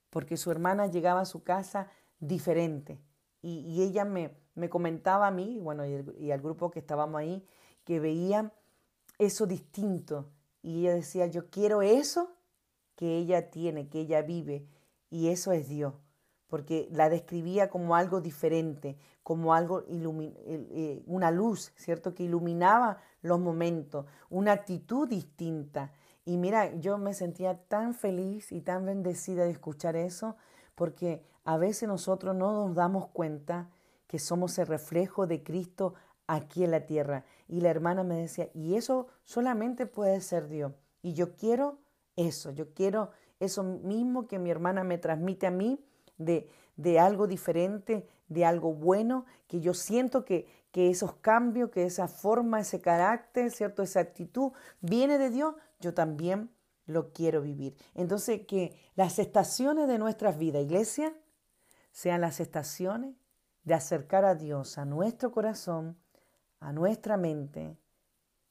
porque 0.09 0.37
su 0.37 0.51
hermana 0.51 0.87
llegaba 0.87 1.21
a 1.21 1.25
su 1.25 1.43
casa 1.43 1.89
diferente. 2.19 2.99
Y, 3.41 3.81
ella 3.81 4.03
me, 4.03 4.35
me, 4.55 4.69
comentaba 4.69 5.27
a 5.27 5.31
mí, 5.31 5.59
bueno, 5.61 5.85
y, 5.85 6.31
al 6.31 6.41
grupo 6.41 6.71
que 6.71 6.79
estábamos 6.79 7.19
ahí, 7.19 7.45
que 7.85 7.99
veía 7.99 8.51
eso 9.19 9.45
distinto. 9.45 10.29
Y 10.61 10.81
ella 10.81 10.95
decía, 10.95 11.27
yo 11.27 11.49
quiero 11.49 11.81
eso 11.81 12.33
que 12.95 13.17
ella 13.17 13.49
tiene, 13.51 13.87
que 13.87 14.01
ella 14.01 14.21
vive, 14.21 14.67
y 15.09 15.29
eso 15.29 15.51
es 15.51 15.69
Dios. 15.69 15.93
porque 16.47 16.87
la 16.91 17.09
describía 17.09 17.69
como 17.69 17.95
algo 17.95 18.21
diferente, 18.21 18.97
como 19.21 19.53
algo, 19.53 19.83
eh, 19.89 21.03
una 21.05 21.29
luz, 21.29 21.73
¿cierto? 21.75 22.13
Que 22.15 22.23
iluminaba 22.23 23.01
los 23.21 23.39
momentos, 23.39 24.05
una 24.29 24.53
actitud 24.53 25.09
distinta. 25.09 25.91
Y 26.27 26.35
mira, 26.35 26.75
yo 26.75 26.97
me 26.97 27.13
sentía 27.13 27.57
tan 27.69 27.93
feliz 27.93 28.51
y 28.51 28.59
tan 28.59 28.85
bendecida 28.85 29.45
de 29.45 29.51
escuchar 29.51 29.95
eso, 29.95 30.35
porque 30.75 31.23
a 31.45 31.55
veces 31.55 31.87
nosotros 31.87 32.35
no 32.35 32.51
nos 32.51 32.75
damos 32.75 33.07
cuenta 33.07 33.69
que 34.07 34.19
somos 34.19 34.59
el 34.59 34.67
reflejo 34.67 35.25
de 35.25 35.41
Cristo 35.41 35.93
aquí 36.27 36.65
en 36.65 36.71
la 36.71 36.85
tierra. 36.85 37.23
Y 37.47 37.61
la 37.61 37.69
hermana 37.69 38.03
me 38.03 38.17
decía, 38.17 38.49
y 38.53 38.75
eso 38.75 39.07
solamente 39.23 39.85
puede 39.85 40.19
ser 40.19 40.49
Dios. 40.49 40.73
Y 41.01 41.13
yo 41.13 41.33
quiero 41.37 41.77
eso, 42.17 42.51
yo 42.51 42.73
quiero 42.73 43.11
eso 43.39 43.63
mismo 43.63 44.27
que 44.27 44.37
mi 44.37 44.51
hermana 44.51 44.83
me 44.83 44.97
transmite 44.97 45.47
a 45.47 45.51
mí, 45.51 45.79
de, 46.17 46.49
de 46.75 46.99
algo 46.99 47.27
diferente, 47.27 48.05
de 48.27 48.43
algo 48.43 48.73
bueno, 48.73 49.23
que 49.47 49.61
yo 49.61 49.73
siento 49.73 50.25
que, 50.25 50.45
que 50.77 50.91
esos 50.91 51.15
cambios, 51.15 51.71
que 51.71 51.85
esa 51.85 52.07
forma, 52.07 52.59
ese 52.59 52.79
carácter, 52.79 53.49
¿cierto? 53.49 53.81
Esa 53.81 53.99
actitud 53.99 54.51
viene 54.79 55.17
de 55.17 55.31
Dios, 55.31 55.55
yo 55.79 55.95
también 55.95 56.51
lo 56.85 57.13
quiero 57.13 57.41
vivir. 57.41 57.75
Entonces, 57.95 58.45
que 58.45 58.79
las 58.93 59.17
estaciones 59.17 59.87
de 59.87 59.97
nuestras 59.97 60.37
vidas, 60.37 60.61
iglesia, 60.61 61.15
sean 61.89 62.21
las 62.21 62.39
estaciones 62.39 63.15
de 63.63 63.73
acercar 63.73 64.23
a 64.23 64.35
Dios 64.35 64.77
a 64.77 64.85
nuestro 64.85 65.31
corazón, 65.31 65.97
a 66.59 66.71
nuestra 66.73 67.17
mente, 67.17 67.75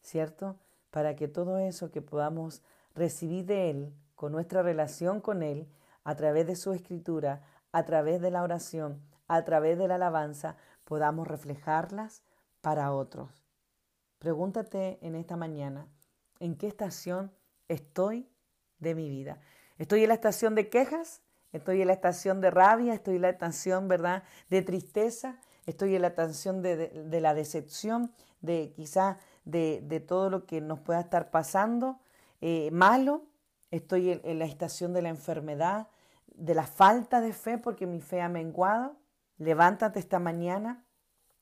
¿cierto? 0.01 0.59
Para 0.91 1.15
que 1.15 1.29
todo 1.29 1.59
eso 1.59 1.93
que 1.93 2.03
podamos 2.03 2.61
recibir 2.97 3.45
de 3.45 3.71
Él, 3.71 3.95
con 4.17 4.33
nuestra 4.33 4.63
relación 4.63 5.21
con 5.21 5.45
Él, 5.45 5.69
a 6.03 6.17
través 6.17 6.49
de 6.49 6.57
su 6.57 6.73
escritura, 6.73 7.43
a 7.71 7.85
través 7.85 8.21
de 8.21 8.33
la 8.33 8.43
oración, 8.43 9.01
a 9.29 9.45
través 9.45 9.79
de 9.79 9.87
la 9.87 9.95
alabanza, 9.95 10.57
podamos 10.87 11.29
reflejarlas 11.29 12.23
para 12.63 12.93
otros. 12.93 13.45
Pregúntate 14.19 14.99
en 15.03 15.15
esta 15.15 15.37
mañana, 15.37 15.87
¿en 16.41 16.57
qué 16.57 16.69
estación 16.69 17.31
estoy 17.69 18.31
de 18.79 18.95
mi 18.95 19.11
vida? 19.11 19.41
¿Estoy 19.77 20.05
en 20.05 20.09
la 20.09 20.15
estación 20.15 20.55
de 20.55 20.71
quejas? 20.71 21.21
¿Estoy 21.53 21.83
en 21.83 21.89
la 21.89 21.93
estación 21.93 22.41
de 22.41 22.51
rabia? 22.51 22.95
¿Estoy 22.95 23.17
en 23.17 23.23
la 23.23 23.31
estación, 23.31 23.89
verdad, 23.89 24.23
de 24.49 24.63
tristeza? 24.63 25.39
¿Estoy 25.67 25.97
en 25.97 26.03
la 26.03 26.09
estación 26.09 26.63
de, 26.63 27.21
la 27.21 27.35
decepción? 27.35 28.13
¿De 28.41 28.73
quizá 28.75 29.19
de, 29.45 30.05
todo 30.07 30.31
lo 30.31 30.47
que 30.47 30.61
nos 30.61 30.81
pueda 30.81 31.01
estar 31.01 31.31
pasando 31.31 32.01
eh, 32.41 32.71
malo? 32.71 33.27
¿Estoy 33.71 34.21
en 34.23 34.39
la 34.39 34.45
estación 34.47 34.93
de 34.93 35.03
la 35.03 35.09
enfermedad? 35.11 35.89
de 36.37 36.55
la 36.55 36.67
falta 36.67 37.21
de 37.21 37.33
fe 37.33 37.59
porque 37.59 37.87
mi 37.87 38.01
fe 38.01 38.21
ha 38.21 38.29
menguado, 38.29 38.97
levántate 39.39 39.99
esta 39.99 40.19
mañana 40.19 40.85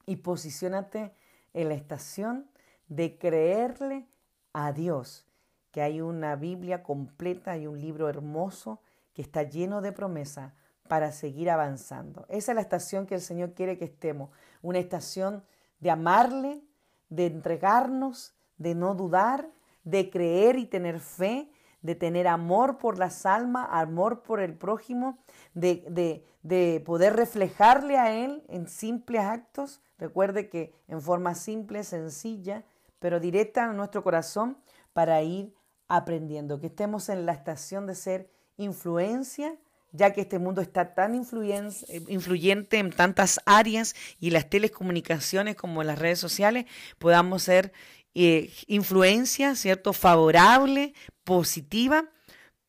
y 0.06 0.16
posiciónate 0.16 1.14
en 1.52 1.68
la 1.68 1.74
estación 1.74 2.50
de 2.88 3.18
creerle 3.18 4.06
a 4.52 4.72
Dios, 4.72 5.26
que 5.70 5.82
hay 5.82 6.00
una 6.00 6.36
Biblia 6.36 6.82
completa, 6.82 7.52
hay 7.52 7.66
un 7.66 7.80
libro 7.80 8.08
hermoso 8.08 8.80
que 9.12 9.22
está 9.22 9.42
lleno 9.42 9.80
de 9.80 9.92
promesas 9.92 10.52
para 10.88 11.12
seguir 11.12 11.50
avanzando. 11.50 12.26
Esa 12.28 12.52
es 12.52 12.56
la 12.56 12.60
estación 12.60 13.06
que 13.06 13.14
el 13.14 13.20
Señor 13.20 13.54
quiere 13.54 13.78
que 13.78 13.86
estemos, 13.86 14.30
una 14.62 14.78
estación 14.78 15.44
de 15.80 15.90
amarle, 15.90 16.62
de 17.08 17.26
entregarnos, 17.26 18.34
de 18.58 18.74
no 18.74 18.94
dudar, 18.94 19.48
de 19.84 20.10
creer 20.10 20.58
y 20.58 20.66
tener 20.66 21.00
fe, 21.00 21.50
de 21.84 21.94
tener 21.94 22.26
amor 22.26 22.78
por 22.78 22.98
las 22.98 23.26
almas, 23.26 23.68
amor 23.70 24.22
por 24.22 24.40
el 24.40 24.54
prójimo, 24.54 25.18
de, 25.52 26.24
de, 26.42 26.80
poder 26.80 27.14
reflejarle 27.14 27.98
a 27.98 28.14
Él 28.14 28.42
en 28.48 28.68
simples 28.68 29.20
actos. 29.20 29.82
Recuerde 29.98 30.48
que 30.48 30.72
en 30.88 31.02
forma 31.02 31.34
simple, 31.34 31.84
sencilla, 31.84 32.64
pero 33.00 33.20
directa 33.20 33.64
a 33.64 33.72
nuestro 33.74 34.02
corazón 34.02 34.56
para 34.94 35.20
ir 35.22 35.54
aprendiendo, 35.86 36.58
que 36.58 36.68
estemos 36.68 37.10
en 37.10 37.26
la 37.26 37.32
estación 37.32 37.86
de 37.86 37.94
ser 37.94 38.30
influencia, 38.56 39.54
ya 39.92 40.14
que 40.14 40.22
este 40.22 40.38
mundo 40.38 40.62
está 40.62 40.94
tan 40.94 41.14
influyente 41.14 42.78
en 42.78 42.92
tantas 42.92 43.40
áreas 43.44 43.94
y 44.18 44.30
las 44.30 44.48
telecomunicaciones 44.48 45.54
como 45.54 45.82
las 45.82 45.98
redes 45.98 46.18
sociales, 46.18 46.64
podamos 46.98 47.42
ser 47.42 47.72
eh, 48.14 48.50
influencia, 48.68 49.56
¿cierto? 49.56 49.92
Favorable, 49.92 50.94
positiva 51.24 52.08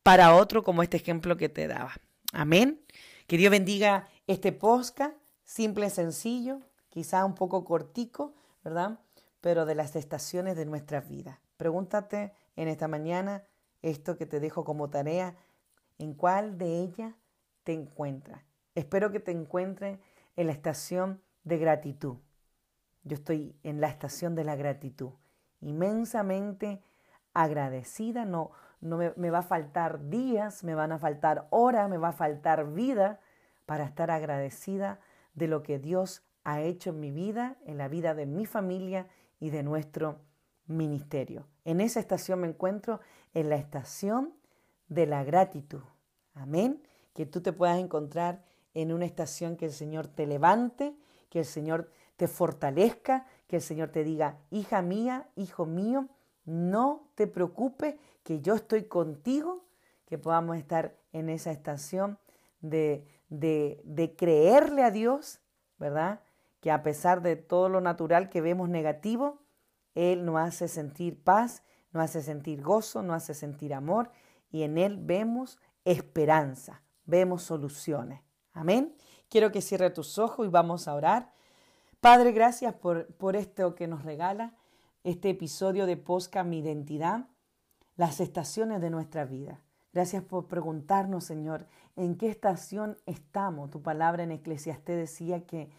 para 0.02 0.34
otro, 0.34 0.62
como 0.62 0.82
este 0.82 0.96
ejemplo 0.96 1.36
que 1.36 1.48
te 1.48 1.66
daba. 1.68 1.94
Amén. 2.32 2.80
Que 3.26 3.36
Dios 3.36 3.50
bendiga 3.50 4.08
este 4.26 4.52
posca, 4.52 5.14
simple, 5.44 5.90
sencillo, 5.90 6.60
quizá 6.88 7.24
un 7.24 7.34
poco 7.34 7.64
cortico, 7.64 8.34
¿verdad? 8.64 9.00
Pero 9.40 9.66
de 9.66 9.74
las 9.74 9.96
estaciones 9.96 10.56
de 10.56 10.66
nuestras 10.66 11.08
vidas. 11.08 11.38
Pregúntate 11.56 12.32
en 12.56 12.68
esta 12.68 12.88
mañana 12.88 13.44
esto 13.82 14.16
que 14.16 14.26
te 14.26 14.40
dejo 14.40 14.64
como 14.64 14.90
tarea, 14.90 15.36
¿en 15.98 16.14
cuál 16.14 16.58
de 16.58 16.80
ellas 16.80 17.14
te 17.64 17.72
encuentras? 17.72 18.42
Espero 18.74 19.12
que 19.12 19.20
te 19.20 19.30
encuentres 19.30 19.98
en 20.36 20.46
la 20.46 20.52
estación 20.52 21.22
de 21.44 21.58
gratitud. 21.58 22.16
Yo 23.04 23.14
estoy 23.14 23.54
en 23.62 23.80
la 23.80 23.88
estación 23.88 24.34
de 24.34 24.44
la 24.44 24.56
gratitud 24.56 25.10
inmensamente 25.60 26.82
agradecida, 27.36 28.24
no, 28.24 28.50
no 28.80 28.96
me, 28.96 29.30
va 29.30 29.38
a 29.38 29.42
faltar 29.42 30.08
días, 30.08 30.64
me 30.64 30.74
van 30.74 30.90
a 30.90 30.98
faltar 30.98 31.46
horas, 31.50 31.90
me 31.90 31.98
va 31.98 32.08
a 32.08 32.12
faltar 32.12 32.72
vida 32.72 33.20
para 33.66 33.84
estar 33.84 34.10
agradecida 34.10 35.00
de 35.34 35.46
lo 35.46 35.62
que 35.62 35.78
Dios 35.78 36.22
ha 36.44 36.62
hecho 36.62 36.90
en 36.90 37.00
mi 37.00 37.10
vida, 37.10 37.58
en 37.66 37.76
la 37.76 37.88
vida 37.88 38.14
de 38.14 38.24
mi 38.24 38.46
familia 38.46 39.06
y 39.38 39.50
de 39.50 39.62
nuestro 39.62 40.20
ministerio. 40.66 41.46
En 41.66 41.82
esa 41.82 42.00
estación 42.00 42.40
me 42.40 42.48
encuentro 42.48 43.00
en 43.34 43.50
la 43.50 43.56
estación 43.56 44.32
de 44.88 45.06
la 45.06 45.22
gratitud. 45.22 45.82
Amén. 46.32 46.82
Que 47.12 47.26
tú 47.26 47.42
te 47.42 47.52
puedas 47.52 47.78
encontrar 47.78 48.44
en 48.72 48.92
una 48.92 49.04
estación 49.04 49.56
que 49.56 49.66
el 49.66 49.72
Señor 49.72 50.06
te 50.06 50.26
levante, 50.26 50.96
que 51.28 51.40
el 51.40 51.44
Señor 51.44 51.90
te 52.16 52.28
fortalezca, 52.28 53.26
que 53.46 53.56
el 53.56 53.62
Señor 53.62 53.90
te 53.90 54.04
diga, 54.04 54.38
hija 54.50 54.80
mía, 54.80 55.28
hijo 55.36 55.66
mío, 55.66 56.08
no 56.46 57.10
te 57.14 57.26
preocupes, 57.26 57.96
que 58.22 58.40
yo 58.40 58.54
estoy 58.54 58.84
contigo, 58.84 59.66
que 60.06 60.18
podamos 60.18 60.56
estar 60.56 60.96
en 61.12 61.28
esa 61.28 61.50
estación 61.50 62.18
de, 62.60 63.06
de, 63.28 63.80
de 63.84 64.16
creerle 64.16 64.82
a 64.82 64.90
Dios, 64.90 65.40
¿verdad? 65.78 66.20
Que 66.60 66.70
a 66.70 66.82
pesar 66.82 67.22
de 67.22 67.36
todo 67.36 67.68
lo 67.68 67.80
natural 67.80 68.30
que 68.30 68.40
vemos 68.40 68.68
negativo, 68.68 69.42
Él 69.94 70.24
nos 70.24 70.38
hace 70.38 70.68
sentir 70.68 71.22
paz, 71.22 71.62
nos 71.92 72.04
hace 72.04 72.22
sentir 72.22 72.62
gozo, 72.62 73.02
nos 73.02 73.16
hace 73.16 73.34
sentir 73.34 73.74
amor 73.74 74.10
y 74.50 74.62
en 74.62 74.78
Él 74.78 74.98
vemos 75.00 75.58
esperanza, 75.84 76.82
vemos 77.04 77.42
soluciones. 77.42 78.22
Amén. 78.52 78.96
Quiero 79.28 79.52
que 79.52 79.60
cierre 79.60 79.90
tus 79.90 80.18
ojos 80.18 80.46
y 80.46 80.50
vamos 80.50 80.88
a 80.88 80.94
orar. 80.94 81.32
Padre, 82.00 82.32
gracias 82.32 82.74
por, 82.74 83.06
por 83.16 83.36
esto 83.36 83.74
que 83.74 83.86
nos 83.86 84.04
regala, 84.04 84.54
este 85.06 85.30
episodio 85.30 85.86
de 85.86 85.96
Posca 85.96 86.42
Mi 86.42 86.58
Identidad, 86.58 87.28
las 87.94 88.18
estaciones 88.18 88.80
de 88.80 88.90
nuestra 88.90 89.24
vida. 89.24 89.60
Gracias 89.92 90.24
por 90.24 90.48
preguntarnos, 90.48 91.22
Señor, 91.22 91.68
en 91.94 92.16
qué 92.16 92.28
estación 92.28 92.98
estamos. 93.06 93.70
Tu 93.70 93.80
palabra 93.80 94.24
en 94.24 94.32
Eclesiastés 94.32 94.96
decía 94.96 95.46
que 95.46 95.70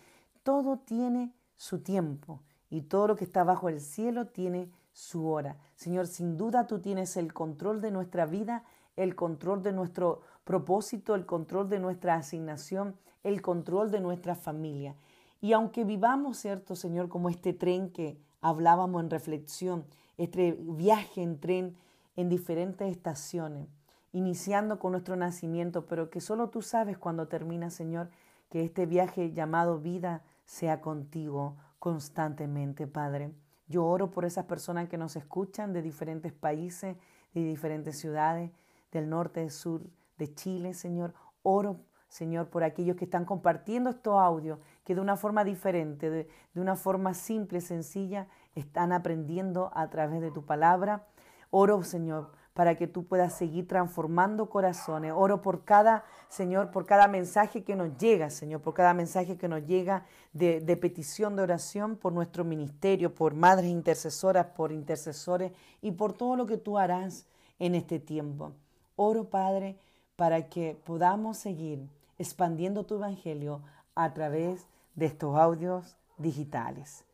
todo 0.43 0.77
tiene 0.77 1.33
su 1.57 1.79
tiempo 1.79 2.41
y 2.69 2.83
todo 2.83 3.09
lo 3.09 3.15
que 3.17 3.25
está 3.25 3.43
bajo 3.43 3.67
el 3.67 3.81
cielo 3.81 4.27
tiene 4.27 4.71
su 4.93 5.27
hora. 5.27 5.57
Señor, 5.75 6.07
sin 6.07 6.37
duda 6.37 6.65
tú 6.65 6.79
tienes 6.79 7.17
el 7.17 7.33
control 7.33 7.81
de 7.81 7.91
nuestra 7.91 8.25
vida, 8.25 8.63
el 8.95 9.13
control 9.13 9.61
de 9.61 9.73
nuestro 9.73 10.21
propósito, 10.45 11.15
el 11.15 11.25
control 11.25 11.67
de 11.67 11.79
nuestra 11.79 12.15
asignación, 12.15 12.95
el 13.23 13.41
control 13.41 13.91
de 13.91 13.99
nuestra 13.99 14.35
familia. 14.35 14.95
Y 15.41 15.51
aunque 15.51 15.83
vivamos, 15.83 16.37
¿cierto, 16.37 16.77
Señor, 16.77 17.09
como 17.09 17.27
este 17.27 17.51
tren 17.51 17.89
que 17.91 18.25
hablábamos 18.41 19.03
en 19.03 19.09
reflexión, 19.09 19.85
este 20.17 20.57
viaje 20.59 21.21
en 21.21 21.39
tren 21.39 21.77
en 22.15 22.29
diferentes 22.29 22.89
estaciones, 22.89 23.67
iniciando 24.11 24.79
con 24.79 24.93
nuestro 24.93 25.15
nacimiento, 25.15 25.85
pero 25.85 26.09
que 26.09 26.21
solo 26.21 26.49
tú 26.49 26.61
sabes 26.61 26.97
cuando 26.97 27.27
termina, 27.27 27.69
Señor, 27.69 28.09
que 28.49 28.63
este 28.63 28.85
viaje 28.85 29.31
llamado 29.33 29.79
vida 29.79 30.23
sea 30.45 30.81
contigo 30.81 31.57
constantemente, 31.79 32.87
Padre. 32.87 33.33
Yo 33.67 33.85
oro 33.85 34.09
por 34.09 34.25
esas 34.25 34.45
personas 34.45 34.89
que 34.89 34.97
nos 34.97 35.15
escuchan 35.15 35.73
de 35.73 35.81
diferentes 35.81 36.31
países, 36.31 36.95
de 37.33 37.43
diferentes 37.43 37.99
ciudades, 37.99 38.51
del 38.91 39.09
norte, 39.09 39.41
del 39.41 39.51
sur, 39.51 39.83
de 40.17 40.33
Chile, 40.33 40.73
Señor. 40.73 41.13
Oro 41.43 41.81
Señor, 42.09 42.49
por 42.49 42.63
aquellos 42.63 42.95
que 42.95 43.05
están 43.05 43.25
compartiendo 43.25 43.89
estos 43.89 44.15
audios, 44.15 44.59
que 44.87 44.95
de 44.95 45.01
una 45.01 45.17
forma 45.17 45.43
diferente, 45.43 46.09
de, 46.09 46.29
una 46.55 46.77
forma 46.77 47.13
simple, 47.13 47.59
sencilla, 47.59 48.29
están 48.55 48.93
aprendiendo 48.93 49.69
a 49.75 49.89
través 49.89 50.21
de 50.21 50.31
tu 50.31 50.45
palabra. 50.45 51.05
Oro, 51.49 51.83
Señor, 51.83 52.31
para 52.53 52.75
que 52.75 52.87
tú 52.87 53.05
puedas 53.05 53.33
seguir 53.33 53.67
transformando 53.67 54.49
corazones. 54.49 55.11
Oro 55.13 55.41
por 55.41 55.65
cada, 55.65 56.05
Señor, 56.29 56.71
por 56.71 56.85
cada 56.85 57.09
mensaje 57.09 57.65
que 57.65 57.75
nos 57.75 57.97
llega, 57.97 58.29
Señor, 58.29 58.61
por 58.61 58.75
cada 58.75 58.93
mensaje 58.93 59.35
que 59.35 59.49
nos 59.49 59.65
llega 59.65 60.05
de, 60.31 60.61
de 60.61 60.77
petición 60.77 61.35
de 61.35 61.41
oración 61.41 61.97
por 61.97 62.13
nuestro 62.13 62.45
ministerio, 62.45 63.13
por 63.13 63.33
madres 63.33 63.69
intercesoras, 63.69 64.45
por 64.55 64.71
intercesores 64.71 65.51
y 65.81 65.91
por 65.91 66.13
todo 66.13 66.37
lo 66.37 66.45
que 66.45 66.55
tú 66.55 66.77
harás 66.77 67.27
en 67.59 67.75
este 67.75 67.99
tiempo. 67.99 68.53
Oro, 68.95 69.25
Padre, 69.25 69.77
para 70.15 70.47
que 70.47 70.77
podamos 70.85 71.35
seguir 71.35 71.89
expandiendo 72.17 72.85
tu 72.85 72.95
evangelio 72.95 73.63
a 73.95 74.13
través 74.13 74.65
de 74.97 75.05
estos 75.05 75.37
audios 75.37 75.95
digitales. 76.17 77.05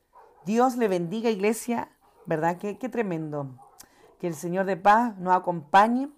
Dios 0.46 0.76
le 0.78 0.88
bendiga, 0.88 1.30
iglesia, 1.30 1.90
¿verdad? 2.26 2.58
Qué, 2.58 2.80
qué 2.80 2.90
tremendo. 2.90 3.60
Que 4.20 4.28
el 4.28 4.36
Señor 4.36 4.66
de 4.66 4.78
paz 4.78 5.16
nos 5.18 5.36
acompañe, 5.36 6.10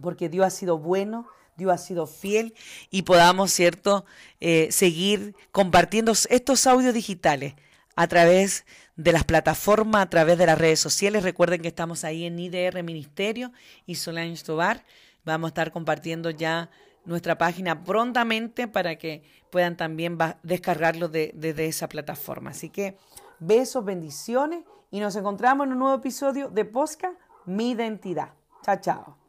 porque 0.00 0.30
Dios 0.30 0.46
ha 0.46 0.50
sido 0.50 0.78
bueno, 0.78 1.26
Dios 1.56 1.72
ha 1.72 1.78
sido 1.78 2.06
fiel 2.06 2.54
y 2.90 3.02
podamos, 3.02 3.52
¿cierto?, 3.52 4.06
eh, 4.40 4.68
seguir 4.70 5.34
compartiendo 5.52 6.12
estos 6.30 6.66
audios 6.66 6.94
digitales 6.94 7.54
a 7.96 8.06
través 8.06 8.64
de 8.96 9.12
las 9.12 9.24
plataformas, 9.24 10.02
a 10.02 10.10
través 10.10 10.38
de 10.38 10.46
las 10.46 10.58
redes 10.58 10.80
sociales. 10.80 11.22
Recuerden 11.22 11.60
que 11.60 11.68
estamos 11.68 12.04
ahí 12.04 12.24
en 12.24 12.38
IDR 12.38 12.82
Ministerio 12.82 13.52
y 13.84 13.96
Solange 13.96 14.42
Tobar. 14.42 14.84
Vamos 15.24 15.48
a 15.48 15.50
estar 15.50 15.72
compartiendo 15.72 16.30
ya 16.30 16.70
nuestra 17.04 17.38
página 17.38 17.82
prontamente 17.82 18.68
para 18.68 18.96
que 18.96 19.22
puedan 19.50 19.76
también 19.76 20.18
descargarlo 20.42 21.08
desde 21.08 21.66
esa 21.66 21.88
plataforma. 21.88 22.50
Así 22.50 22.70
que 22.70 22.96
besos, 23.38 23.84
bendiciones 23.84 24.64
y 24.90 25.00
nos 25.00 25.16
encontramos 25.16 25.66
en 25.66 25.72
un 25.72 25.78
nuevo 25.80 25.96
episodio 25.96 26.48
de 26.48 26.64
Posca, 26.64 27.12
Mi 27.46 27.70
Identidad. 27.70 28.34
Chao, 28.62 28.76
chao. 28.80 29.19